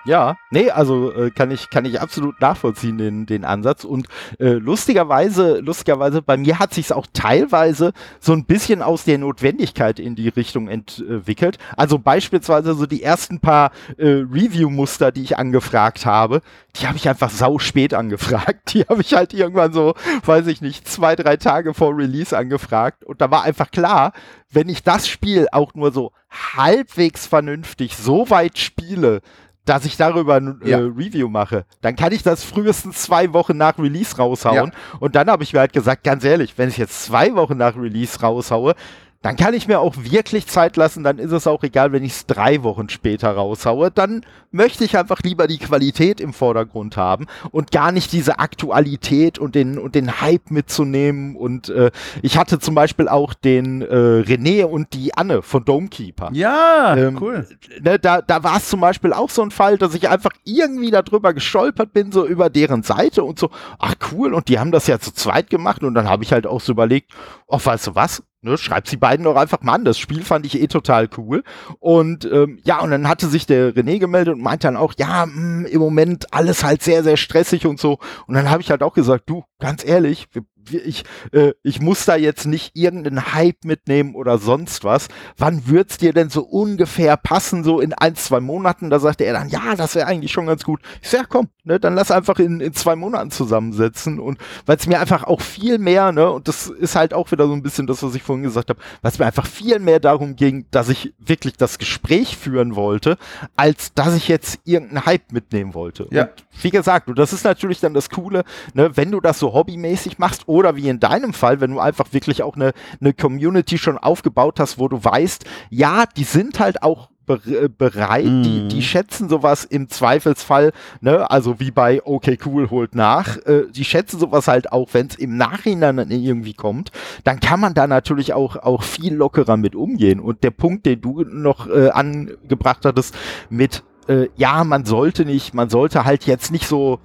[0.08, 4.52] Ja, nee, also äh, kann ich kann ich absolut nachvollziehen den den Ansatz und äh,
[4.52, 10.14] lustigerweise lustigerweise bei mir hat sich's auch teilweise so ein bisschen aus der Notwendigkeit in
[10.14, 11.58] die Richtung entwickelt.
[11.76, 16.40] Also beispielsweise so die ersten paar äh, Review Muster, die ich angefragt habe,
[16.76, 18.72] die habe ich einfach sau spät angefragt.
[18.72, 19.92] Die habe ich halt irgendwann so,
[20.24, 24.12] weiß ich nicht, zwei drei Tage vor Release angefragt und da war einfach klar,
[24.50, 29.20] wenn ich das Spiel auch nur so halbwegs vernünftig so weit spiele,
[29.68, 33.78] dass ich darüber ein äh, Review mache, dann kann ich das frühestens zwei Wochen nach
[33.78, 34.72] Release raushauen.
[34.72, 34.98] Ja.
[35.00, 37.76] Und dann habe ich mir halt gesagt, ganz ehrlich, wenn ich jetzt zwei Wochen nach
[37.76, 38.74] Release raushaue,
[39.22, 42.12] dann kann ich mir auch wirklich Zeit lassen, dann ist es auch egal, wenn ich
[42.12, 43.90] es drei Wochen später raushaue.
[43.90, 49.38] Dann möchte ich einfach lieber die Qualität im Vordergrund haben und gar nicht diese Aktualität
[49.38, 51.34] und den, und den Hype mitzunehmen.
[51.34, 51.90] Und äh,
[52.22, 56.30] ich hatte zum Beispiel auch den äh, René und die Anne von Domekeeper.
[56.32, 57.46] Ja, ähm, cool.
[57.80, 60.90] Ne, da da war es zum Beispiel auch so ein Fall, dass ich einfach irgendwie
[60.90, 64.86] darüber gestolpert bin, so über deren Seite und so, ach cool, und die haben das
[64.86, 67.12] ja zu zweit gemacht und dann habe ich halt auch so überlegt,
[67.46, 69.84] oh, weißt du was, Ne, schreibt sie beiden doch einfach mal an.
[69.84, 71.42] Das Spiel fand ich eh total cool.
[71.80, 75.26] Und ähm, ja, und dann hatte sich der René gemeldet und meinte dann auch, ja,
[75.26, 77.98] mh, hm, im Moment alles halt sehr, sehr stressig und so.
[78.28, 82.04] Und dann habe ich halt auch gesagt, du, ganz ehrlich, wir ich, äh, ich muss
[82.04, 85.08] da jetzt nicht irgendeinen Hype mitnehmen oder sonst was.
[85.36, 88.90] Wann wird's dir denn so ungefähr passen, so in ein, zwei Monaten?
[88.90, 90.80] Da sagte er dann, ja, das wäre eigentlich schon ganz gut.
[91.02, 94.76] Ich sag, ja, komm, ne, dann lass einfach in, in zwei Monaten zusammensetzen und weil
[94.76, 97.62] es mir einfach auch viel mehr, ne, und das ist halt auch wieder so ein
[97.62, 100.66] bisschen das, was ich vorhin gesagt habe, weil es mir einfach viel mehr darum ging,
[100.70, 103.18] dass ich wirklich das Gespräch führen wollte,
[103.56, 106.08] als dass ich jetzt irgendeinen Hype mitnehmen wollte.
[106.10, 106.24] Ja.
[106.24, 108.44] Und wie gesagt, und das ist natürlich dann das Coole,
[108.74, 112.12] ne, wenn du das so hobbymäßig machst oder wie in deinem Fall, wenn du einfach
[112.12, 116.82] wirklich auch eine, eine Community schon aufgebaut hast, wo du weißt, ja, die sind halt
[116.82, 118.42] auch äh, bereit, mm.
[118.42, 118.82] die, die mhm.
[118.82, 124.18] schätzen sowas im Zweifelsfall, ne, also wie bei Okay Cool holt nach, äh, die schätzen
[124.18, 126.90] sowas halt auch, wenn es im Nachhinein irgendwie kommt,
[127.22, 130.18] dann kann man da natürlich auch, auch viel lockerer mit umgehen.
[130.18, 133.14] Und der Punkt, den du noch äh, angebracht hattest,
[133.48, 136.98] mit äh, ja, man sollte nicht, man sollte halt jetzt nicht so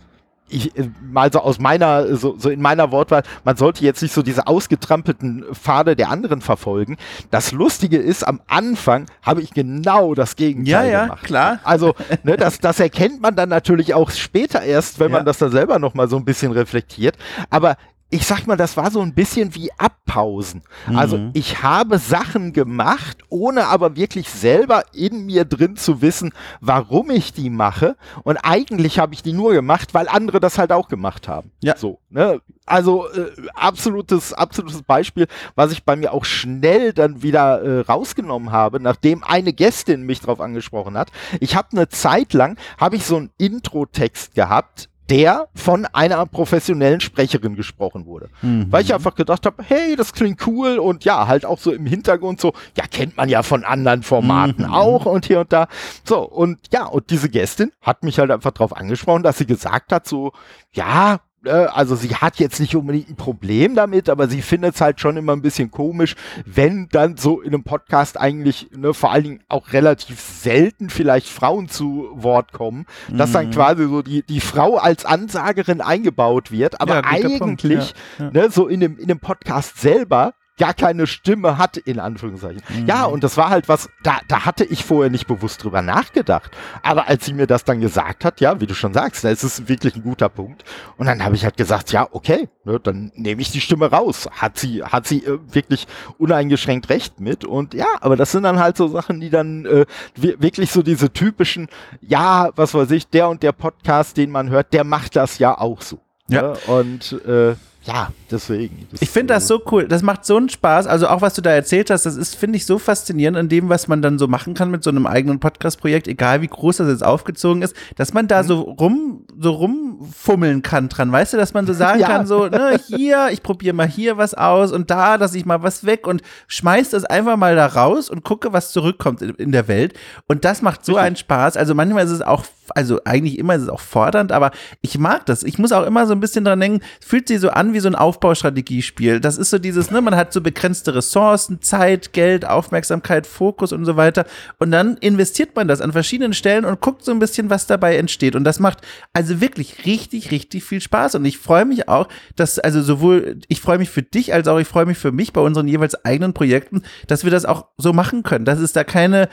[0.54, 4.14] ich, äh, mal so aus meiner, so, so in meiner Wortwahl, man sollte jetzt nicht
[4.14, 6.97] so diese ausgetrampelten Pfade der anderen verfolgen.
[7.32, 11.24] Das Lustige ist, am Anfang habe ich genau das Gegenteil ja, ja, gemacht.
[11.24, 11.60] klar.
[11.64, 11.93] Also,
[12.24, 15.18] ne, das, das erkennt man dann natürlich auch später erst, wenn ja.
[15.18, 17.16] man das dann selber nochmal so ein bisschen reflektiert.
[17.49, 17.78] Aber
[18.14, 20.61] ich sag mal, das war so ein bisschen wie Abpausen.
[20.88, 20.95] Mhm.
[20.95, 27.09] Also ich habe Sachen gemacht, ohne aber wirklich selber in mir drin zu wissen, warum
[27.09, 27.95] ich die mache.
[28.22, 31.49] Und eigentlich habe ich die nur gemacht, weil andere das halt auch gemacht haben.
[31.61, 31.76] Ja.
[31.76, 32.01] So.
[32.11, 32.39] Ne?
[32.68, 38.51] Also äh, absolutes, absolutes Beispiel, was ich bei mir auch schnell dann wieder äh, rausgenommen
[38.51, 41.11] habe, nachdem eine Gästin mich drauf angesprochen hat.
[41.39, 47.01] Ich habe eine Zeit lang, habe ich so einen Intro-Text gehabt, der von einer professionellen
[47.01, 48.30] Sprecherin gesprochen wurde.
[48.41, 48.68] Mhm.
[48.72, 51.86] Weil ich einfach gedacht habe, hey, das klingt cool und ja, halt auch so im
[51.86, 54.74] Hintergrund so, ja, kennt man ja von anderen Formaten mhm.
[54.74, 55.68] auch und hier und da.
[56.04, 59.91] So, und ja, und diese Gästin hat mich halt einfach drauf angesprochen, dass sie gesagt
[59.91, 60.32] hat, so,
[60.72, 61.20] ja,
[61.50, 65.18] also sie hat jetzt nicht unbedingt ein Problem damit, aber sie findet es halt schon
[65.18, 66.16] immer ein bisschen komisch,
[66.46, 71.28] wenn dann so in einem Podcast eigentlich ne, vor allen Dingen auch relativ selten vielleicht
[71.28, 73.18] Frauen zu Wort kommen, mhm.
[73.18, 73.52] dass dann mhm.
[73.52, 78.32] quasi so die, die Frau als Ansagerin eingebaut wird, aber ja, eigentlich ja, ja.
[78.32, 82.62] Ne, so in dem, in dem Podcast selber gar keine Stimme hat, in Anführungszeichen.
[82.70, 82.86] Mhm.
[82.86, 86.51] Ja, und das war halt was, da, da hatte ich vorher nicht bewusst drüber nachgedacht.
[86.84, 89.68] Aber als sie mir das dann gesagt hat, ja, wie du schon sagst, es ist
[89.68, 90.64] wirklich ein guter Punkt.
[90.97, 94.30] Und dann habe ich halt gesagt, ja, okay, ne, dann nehme ich die Stimme raus.
[94.32, 95.88] Hat sie, hat sie äh, wirklich
[96.20, 97.45] uneingeschränkt recht mit.
[97.45, 99.86] Und ja, aber das sind dann halt so Sachen, die dann äh,
[100.16, 101.68] wirklich so diese typischen,
[102.01, 105.58] ja, was weiß ich, der und der Podcast, den man hört, der macht das ja
[105.58, 105.99] auch so.
[106.28, 106.41] Ja.
[106.41, 106.54] Ne?
[106.68, 107.56] Und äh,
[107.86, 108.88] ja, deswegen.
[108.98, 109.90] ich finde das so cool.
[109.90, 110.88] Das macht so einen Spaß.
[110.88, 113.68] Also auch was du da erzählt hast, das ist, finde ich, so faszinierend an dem,
[113.68, 116.88] was man dann so machen kann mit so einem eigenen Podcast-Projekt, egal wie groß das
[116.88, 118.48] jetzt aufgezogen ist, dass man da mhm.
[118.48, 121.12] so rum, so rumfummeln kann dran.
[121.12, 122.08] Weißt du, dass man so sagen ja.
[122.08, 125.62] kann, so, ne, hier, ich probiere mal hier was aus und da, dass ich mal
[125.62, 129.52] was weg und schmeiß das einfach mal da raus und gucke, was zurückkommt in, in
[129.52, 129.94] der Welt.
[130.30, 131.58] Und das macht so einen Spaß.
[131.58, 134.51] Also manchmal ist es auch, also eigentlich immer ist es auch fordernd, aber
[134.82, 135.43] ich mag das.
[135.43, 137.88] Ich muss auch immer so ein bisschen dran denken, fühlt sich so an wie so
[137.88, 139.20] ein Aufbaustrategiespiel.
[139.20, 143.86] Das ist so dieses, ne, man hat so begrenzte Ressourcen, Zeit, Geld, Aufmerksamkeit, Fokus und
[143.86, 144.26] so weiter.
[144.59, 147.97] Und dann investiert man das an verschiedenen Stellen und guckt so ein bisschen, was dabei
[147.97, 148.36] entsteht.
[148.36, 148.80] Und das macht
[149.14, 151.16] also wirklich richtig, richtig viel Spaß.
[151.16, 154.59] Und ich freue mich auch, dass, also sowohl, ich freue mich für dich als auch
[154.59, 157.93] ich freue mich für mich bei unseren jeweils eigenen Projekten, dass wir das auch so
[157.93, 158.45] machen können.
[158.45, 159.30] Dass es da keine,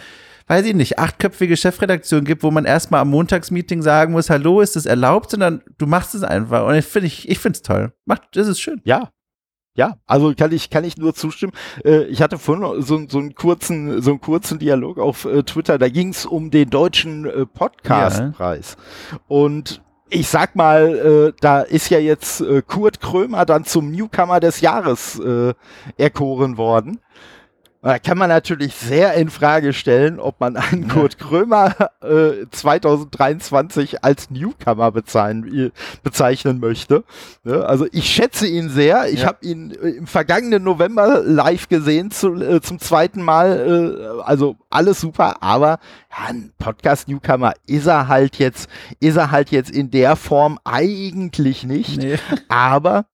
[0.51, 4.75] weiß ich nicht, achtköpfige Chefredaktion gibt, wo man erstmal am Montagsmeeting sagen muss, hallo, ist
[4.75, 6.67] das erlaubt, sondern du machst es einfach.
[6.67, 7.93] Und ich finde ich, ich finde es toll.
[8.05, 8.81] Macht, das ist schön.
[8.83, 9.11] Ja,
[9.77, 11.53] ja, also kann ich, kann ich nur zustimmen.
[11.85, 15.79] Äh, ich hatte vorhin so, so einen kurzen, so einen kurzen Dialog auf äh, Twitter,
[15.79, 18.77] da ging es um den deutschen äh, Podcastpreis.
[19.13, 19.19] Ja.
[19.29, 24.41] Und ich sag mal, äh, da ist ja jetzt äh, Kurt Krömer dann zum Newcomer
[24.41, 25.55] des Jahres äh,
[25.97, 26.99] erkoren worden.
[27.83, 34.05] Da kann man natürlich sehr in Frage stellen, ob man einen Kurt Krömer äh, 2023
[34.05, 35.73] als Newcomer bezeichnen,
[36.03, 37.05] bezeichnen möchte.
[37.43, 37.65] Ne?
[37.65, 39.09] Also ich schätze ihn sehr.
[39.11, 39.29] Ich ja.
[39.29, 43.97] habe ihn äh, im vergangenen November live gesehen zu, äh, zum zweiten Mal.
[43.99, 45.79] Äh, also alles super, aber
[46.11, 48.69] ja, ein Podcast-Newcomer ist er halt jetzt,
[49.01, 51.97] ist er halt jetzt in der Form eigentlich nicht.
[51.97, 52.19] Nee.
[52.49, 53.07] Aber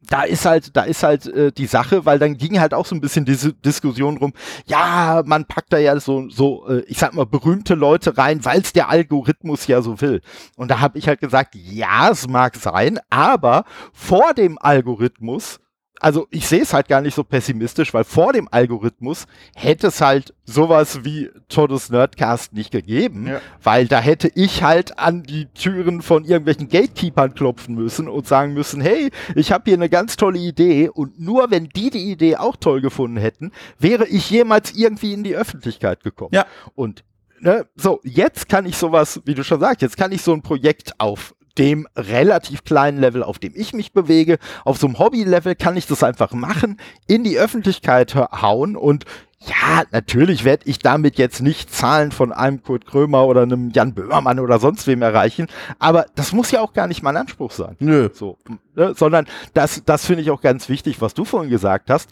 [0.00, 2.94] da ist halt, da ist halt äh, die Sache, weil dann ging halt auch so
[2.94, 4.32] ein bisschen diese Diskussion rum,
[4.66, 8.60] ja, man packt da ja so, so äh, ich sag mal, berühmte Leute rein, weil
[8.60, 10.20] es der Algorithmus ja so will.
[10.56, 15.60] Und da habe ich halt gesagt, ja, es mag sein, aber vor dem Algorithmus
[16.00, 20.00] also ich sehe es halt gar nicht so pessimistisch, weil vor dem Algorithmus hätte es
[20.00, 23.40] halt sowas wie Todes Nerdcast nicht gegeben, ja.
[23.62, 28.54] weil da hätte ich halt an die Türen von irgendwelchen Gatekeepern klopfen müssen und sagen
[28.54, 32.36] müssen, hey, ich habe hier eine ganz tolle Idee und nur wenn die die Idee
[32.36, 36.30] auch toll gefunden hätten, wäre ich jemals irgendwie in die Öffentlichkeit gekommen.
[36.32, 36.46] Ja.
[36.74, 37.04] Und
[37.40, 40.42] ne, so, jetzt kann ich sowas, wie du schon sagst, jetzt kann ich so ein
[40.42, 45.54] Projekt auf dem relativ kleinen Level, auf dem ich mich bewege, auf so einem Hobby-Level
[45.54, 49.04] kann ich das einfach machen, in die Öffentlichkeit hauen und
[49.40, 53.94] ja, natürlich werde ich damit jetzt nicht Zahlen von einem Kurt Krömer oder einem Jan
[53.94, 55.46] Böhmermann oder sonst wem erreichen,
[55.78, 57.76] aber das muss ja auch gar nicht mein Anspruch sein.
[57.78, 58.10] Nö.
[58.12, 58.36] So,
[58.74, 58.94] ne?
[58.96, 62.10] Sondern das, das finde ich auch ganz wichtig, was du vorhin gesagt hast.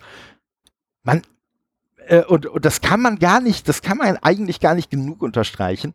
[1.02, 1.22] Man,
[2.06, 5.20] äh, und, und das kann man gar nicht, das kann man eigentlich gar nicht genug
[5.20, 5.94] unterstreichen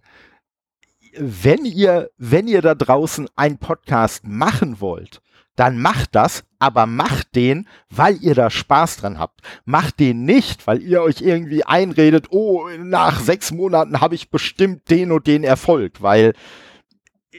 [1.17, 5.21] wenn ihr, wenn ihr da draußen einen Podcast machen wollt,
[5.55, 9.41] dann macht das, aber macht den, weil ihr da Spaß dran habt.
[9.65, 14.89] Macht den nicht, weil ihr euch irgendwie einredet, oh, nach sechs Monaten habe ich bestimmt
[14.89, 16.33] den und den Erfolg, weil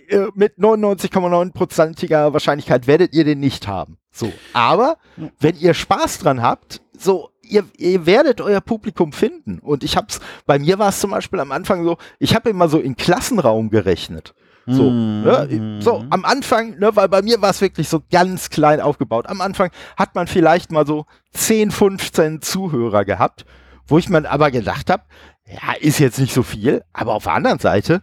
[0.09, 3.99] äh, mit 99,9%iger Wahrscheinlichkeit werdet ihr den nicht haben.
[4.11, 4.33] So.
[4.53, 4.99] Aber
[5.41, 9.59] wenn ihr Spaß dran habt, so ihr, ihr werdet euer Publikum finden.
[9.59, 12.69] Und ich hab's, bei mir war es zum Beispiel am Anfang so, ich habe immer
[12.69, 14.35] so in Klassenraum gerechnet.
[14.67, 15.81] So, mm ne?
[15.81, 19.29] so am Anfang, ne, weil bei mir war es wirklich so ganz klein aufgebaut.
[19.29, 23.45] Am Anfang hat man vielleicht mal so 10, 15 Zuhörer gehabt,
[23.87, 25.03] wo ich mir aber gedacht habe,
[25.47, 28.03] ja, ist jetzt nicht so viel, aber auf der anderen Seite,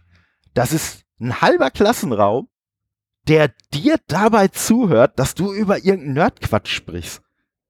[0.52, 2.48] das ist ein halber Klassenraum,
[3.26, 7.22] der dir dabei zuhört, dass du über irgendeinen Nerdquatsch sprichst.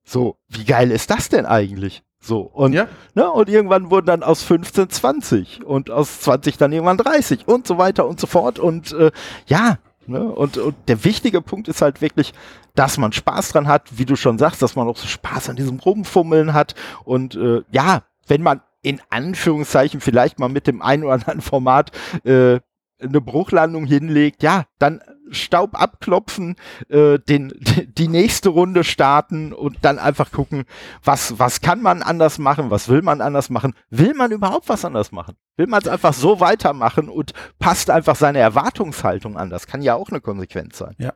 [0.05, 2.03] So, wie geil ist das denn eigentlich?
[2.23, 2.87] So, und, ja.
[3.15, 7.67] ne, und irgendwann wurden dann aus 15 20 und aus 20 dann irgendwann 30 und
[7.67, 8.59] so weiter und so fort.
[8.59, 9.11] Und äh,
[9.47, 12.35] ja, ne, und, und der wichtige Punkt ist halt wirklich,
[12.75, 15.57] dass man Spaß dran hat, wie du schon sagst, dass man auch so Spaß an
[15.57, 16.75] diesem Rumfummeln hat.
[17.05, 21.91] Und äh, ja, wenn man in Anführungszeichen vielleicht mal mit dem einen oder anderen Format
[22.25, 22.61] äh,
[23.03, 25.01] eine Bruchlandung hinlegt, ja, dann
[25.31, 26.57] Staub abklopfen,
[26.89, 27.53] äh, den,
[27.97, 30.65] die nächste Runde starten und dann einfach gucken,
[31.05, 34.85] was, was kann man anders machen, was will man anders machen, will man überhaupt was
[34.85, 35.37] anders machen?
[35.57, 39.51] Will man es einfach so weitermachen und passt einfach seine Erwartungshaltung an?
[39.51, 40.95] Das kann ja auch eine Konsequenz sein.
[40.99, 41.13] Ja.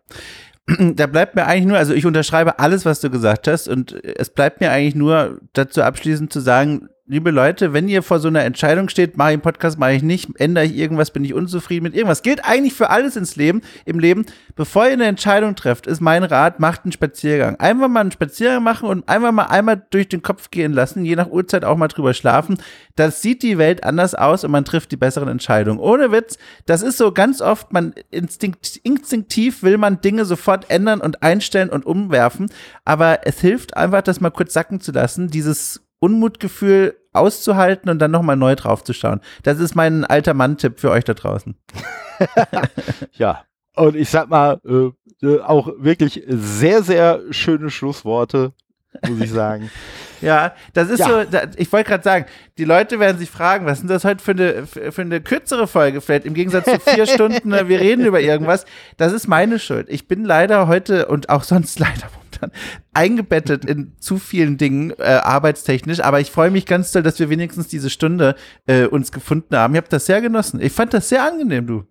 [0.95, 4.31] Da bleibt mir eigentlich nur, also ich unterschreibe alles, was du gesagt hast und es
[4.31, 8.45] bleibt mir eigentlich nur dazu abschließend zu sagen, liebe Leute, wenn ihr vor so einer
[8.45, 11.83] Entscheidung steht, mache ich einen Podcast, mache ich nicht, ändere ich irgendwas, bin ich unzufrieden
[11.83, 14.25] mit irgendwas, gilt eigentlich für alles ins Leben, im Leben.
[14.57, 17.57] Bevor ihr eine Entscheidung trefft, ist mein Rat, macht einen Spaziergang.
[17.57, 21.15] Einfach mal einen Spaziergang machen und einfach mal einmal durch den Kopf gehen lassen, je
[21.15, 22.57] nach Uhrzeit auch mal drüber schlafen.
[22.97, 25.81] Das sieht die Welt anders aus und man trifft die besseren Entscheidungen.
[25.81, 31.03] Ohne Witz, das ist so ganz oft, man instinkt, instinktiv will man Dinge sofort ändern
[31.03, 32.49] und einstellen und umwerfen,
[32.87, 38.11] aber es hilft einfach, das mal kurz sacken zu lassen, dieses Unmutgefühl auszuhalten und dann
[38.11, 39.21] nochmal neu draufzuschauen.
[39.43, 41.55] Das ist mein alter Mann-Tipp für euch da draußen.
[43.13, 43.45] ja,
[43.77, 44.91] und ich sag mal, äh,
[45.25, 48.53] äh, auch wirklich sehr, sehr schöne Schlussworte,
[49.09, 49.71] muss ich sagen.
[50.21, 51.09] ja, das ist ja.
[51.09, 52.27] so, da, ich wollte gerade sagen,
[52.59, 56.01] die Leute werden sich fragen, was ist das heute für eine, für eine kürzere Folge
[56.01, 58.67] vielleicht, im Gegensatz zu vier Stunden, ne, wir reden über irgendwas.
[58.97, 59.89] Das ist meine Schuld.
[59.89, 62.09] Ich bin leider heute und auch sonst leider
[62.45, 62.51] momentan
[62.95, 67.31] eingebettet in zu vielen Dingen äh, arbeitstechnisch, aber ich freue mich ganz doll, dass wir
[67.31, 68.37] wenigstens diese Stunde
[68.67, 69.75] äh, uns gefunden haben.
[69.75, 70.61] Ich habe das sehr genossen.
[70.61, 71.85] Ich fand das sehr angenehm, du.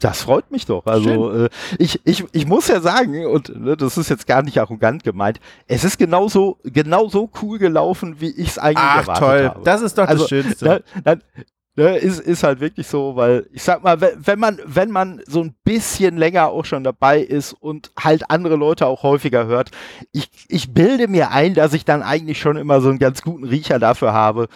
[0.00, 0.84] Das freut mich doch.
[0.86, 1.48] Also äh,
[1.78, 5.38] ich, ich, ich muss ja sagen, und ne, das ist jetzt gar nicht arrogant gemeint,
[5.68, 9.48] es ist genauso, genauso cool gelaufen, wie ich es eigentlich Ach, erwartet toll.
[9.48, 9.60] habe.
[9.62, 10.64] Das ist doch also, das Schönste.
[10.64, 11.18] Ne, ne,
[11.74, 15.40] Ne, ist, ist halt wirklich so, weil ich sag mal, wenn man, wenn man so
[15.40, 19.70] ein bisschen länger auch schon dabei ist und halt andere Leute auch häufiger hört,
[20.12, 23.44] ich, ich bilde mir ein, dass ich dann eigentlich schon immer so einen ganz guten
[23.44, 24.48] Riecher dafür habe,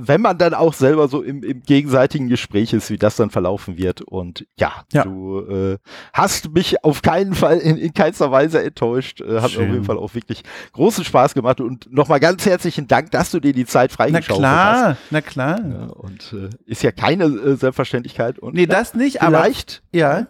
[0.00, 3.78] wenn man dann auch selber so im, im gegenseitigen Gespräch ist, wie das dann verlaufen
[3.78, 4.02] wird.
[4.02, 5.04] Und ja, ja.
[5.04, 5.78] du äh,
[6.12, 9.20] hast mich auf keinen Fall in, in keinster Weise enttäuscht.
[9.20, 10.42] Äh, hat mir auf jeden Fall auch wirklich
[10.72, 14.96] großen Spaß gemacht und nochmal ganz herzlichen Dank, dass du dir die Zeit freigeschaufelt hast.
[15.10, 15.60] Na klar, na klar.
[15.60, 18.38] Ja, und äh, ist ja keine äh, Selbstverständlichkeit.
[18.38, 19.98] Und nee, das nicht, vielleicht, aber.
[19.98, 20.26] Ja.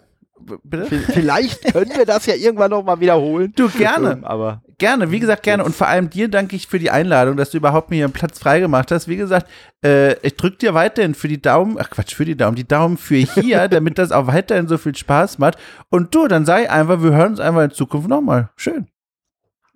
[0.63, 0.87] Bitte?
[0.87, 3.53] Vielleicht können wir das ja irgendwann noch mal wiederholen.
[3.57, 4.13] Du, gerne.
[4.13, 5.65] Ähm, aber gerne, wie gesagt, gerne.
[5.65, 8.13] Und vor allem dir danke ich für die Einladung, dass du überhaupt mir hier einen
[8.13, 9.09] Platz freigemacht hast.
[9.09, 9.49] Wie gesagt,
[9.85, 12.97] äh, ich drücke dir weiterhin für die Daumen, ach Quatsch, für die Daumen, die Daumen
[12.97, 15.59] für hier, damit das auch weiterhin so viel Spaß macht.
[15.91, 18.51] Und du, dann sei einfach, wir hören uns einfach in Zukunft nochmal.
[18.57, 18.87] Schön.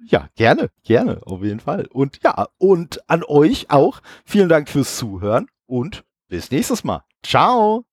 [0.05, 1.87] Ja, gerne, gerne, auf jeden Fall.
[1.87, 4.01] Und ja, und an euch auch.
[4.25, 7.05] Vielen Dank fürs Zuhören und bis nächstes Mal.
[7.23, 7.85] Ciao.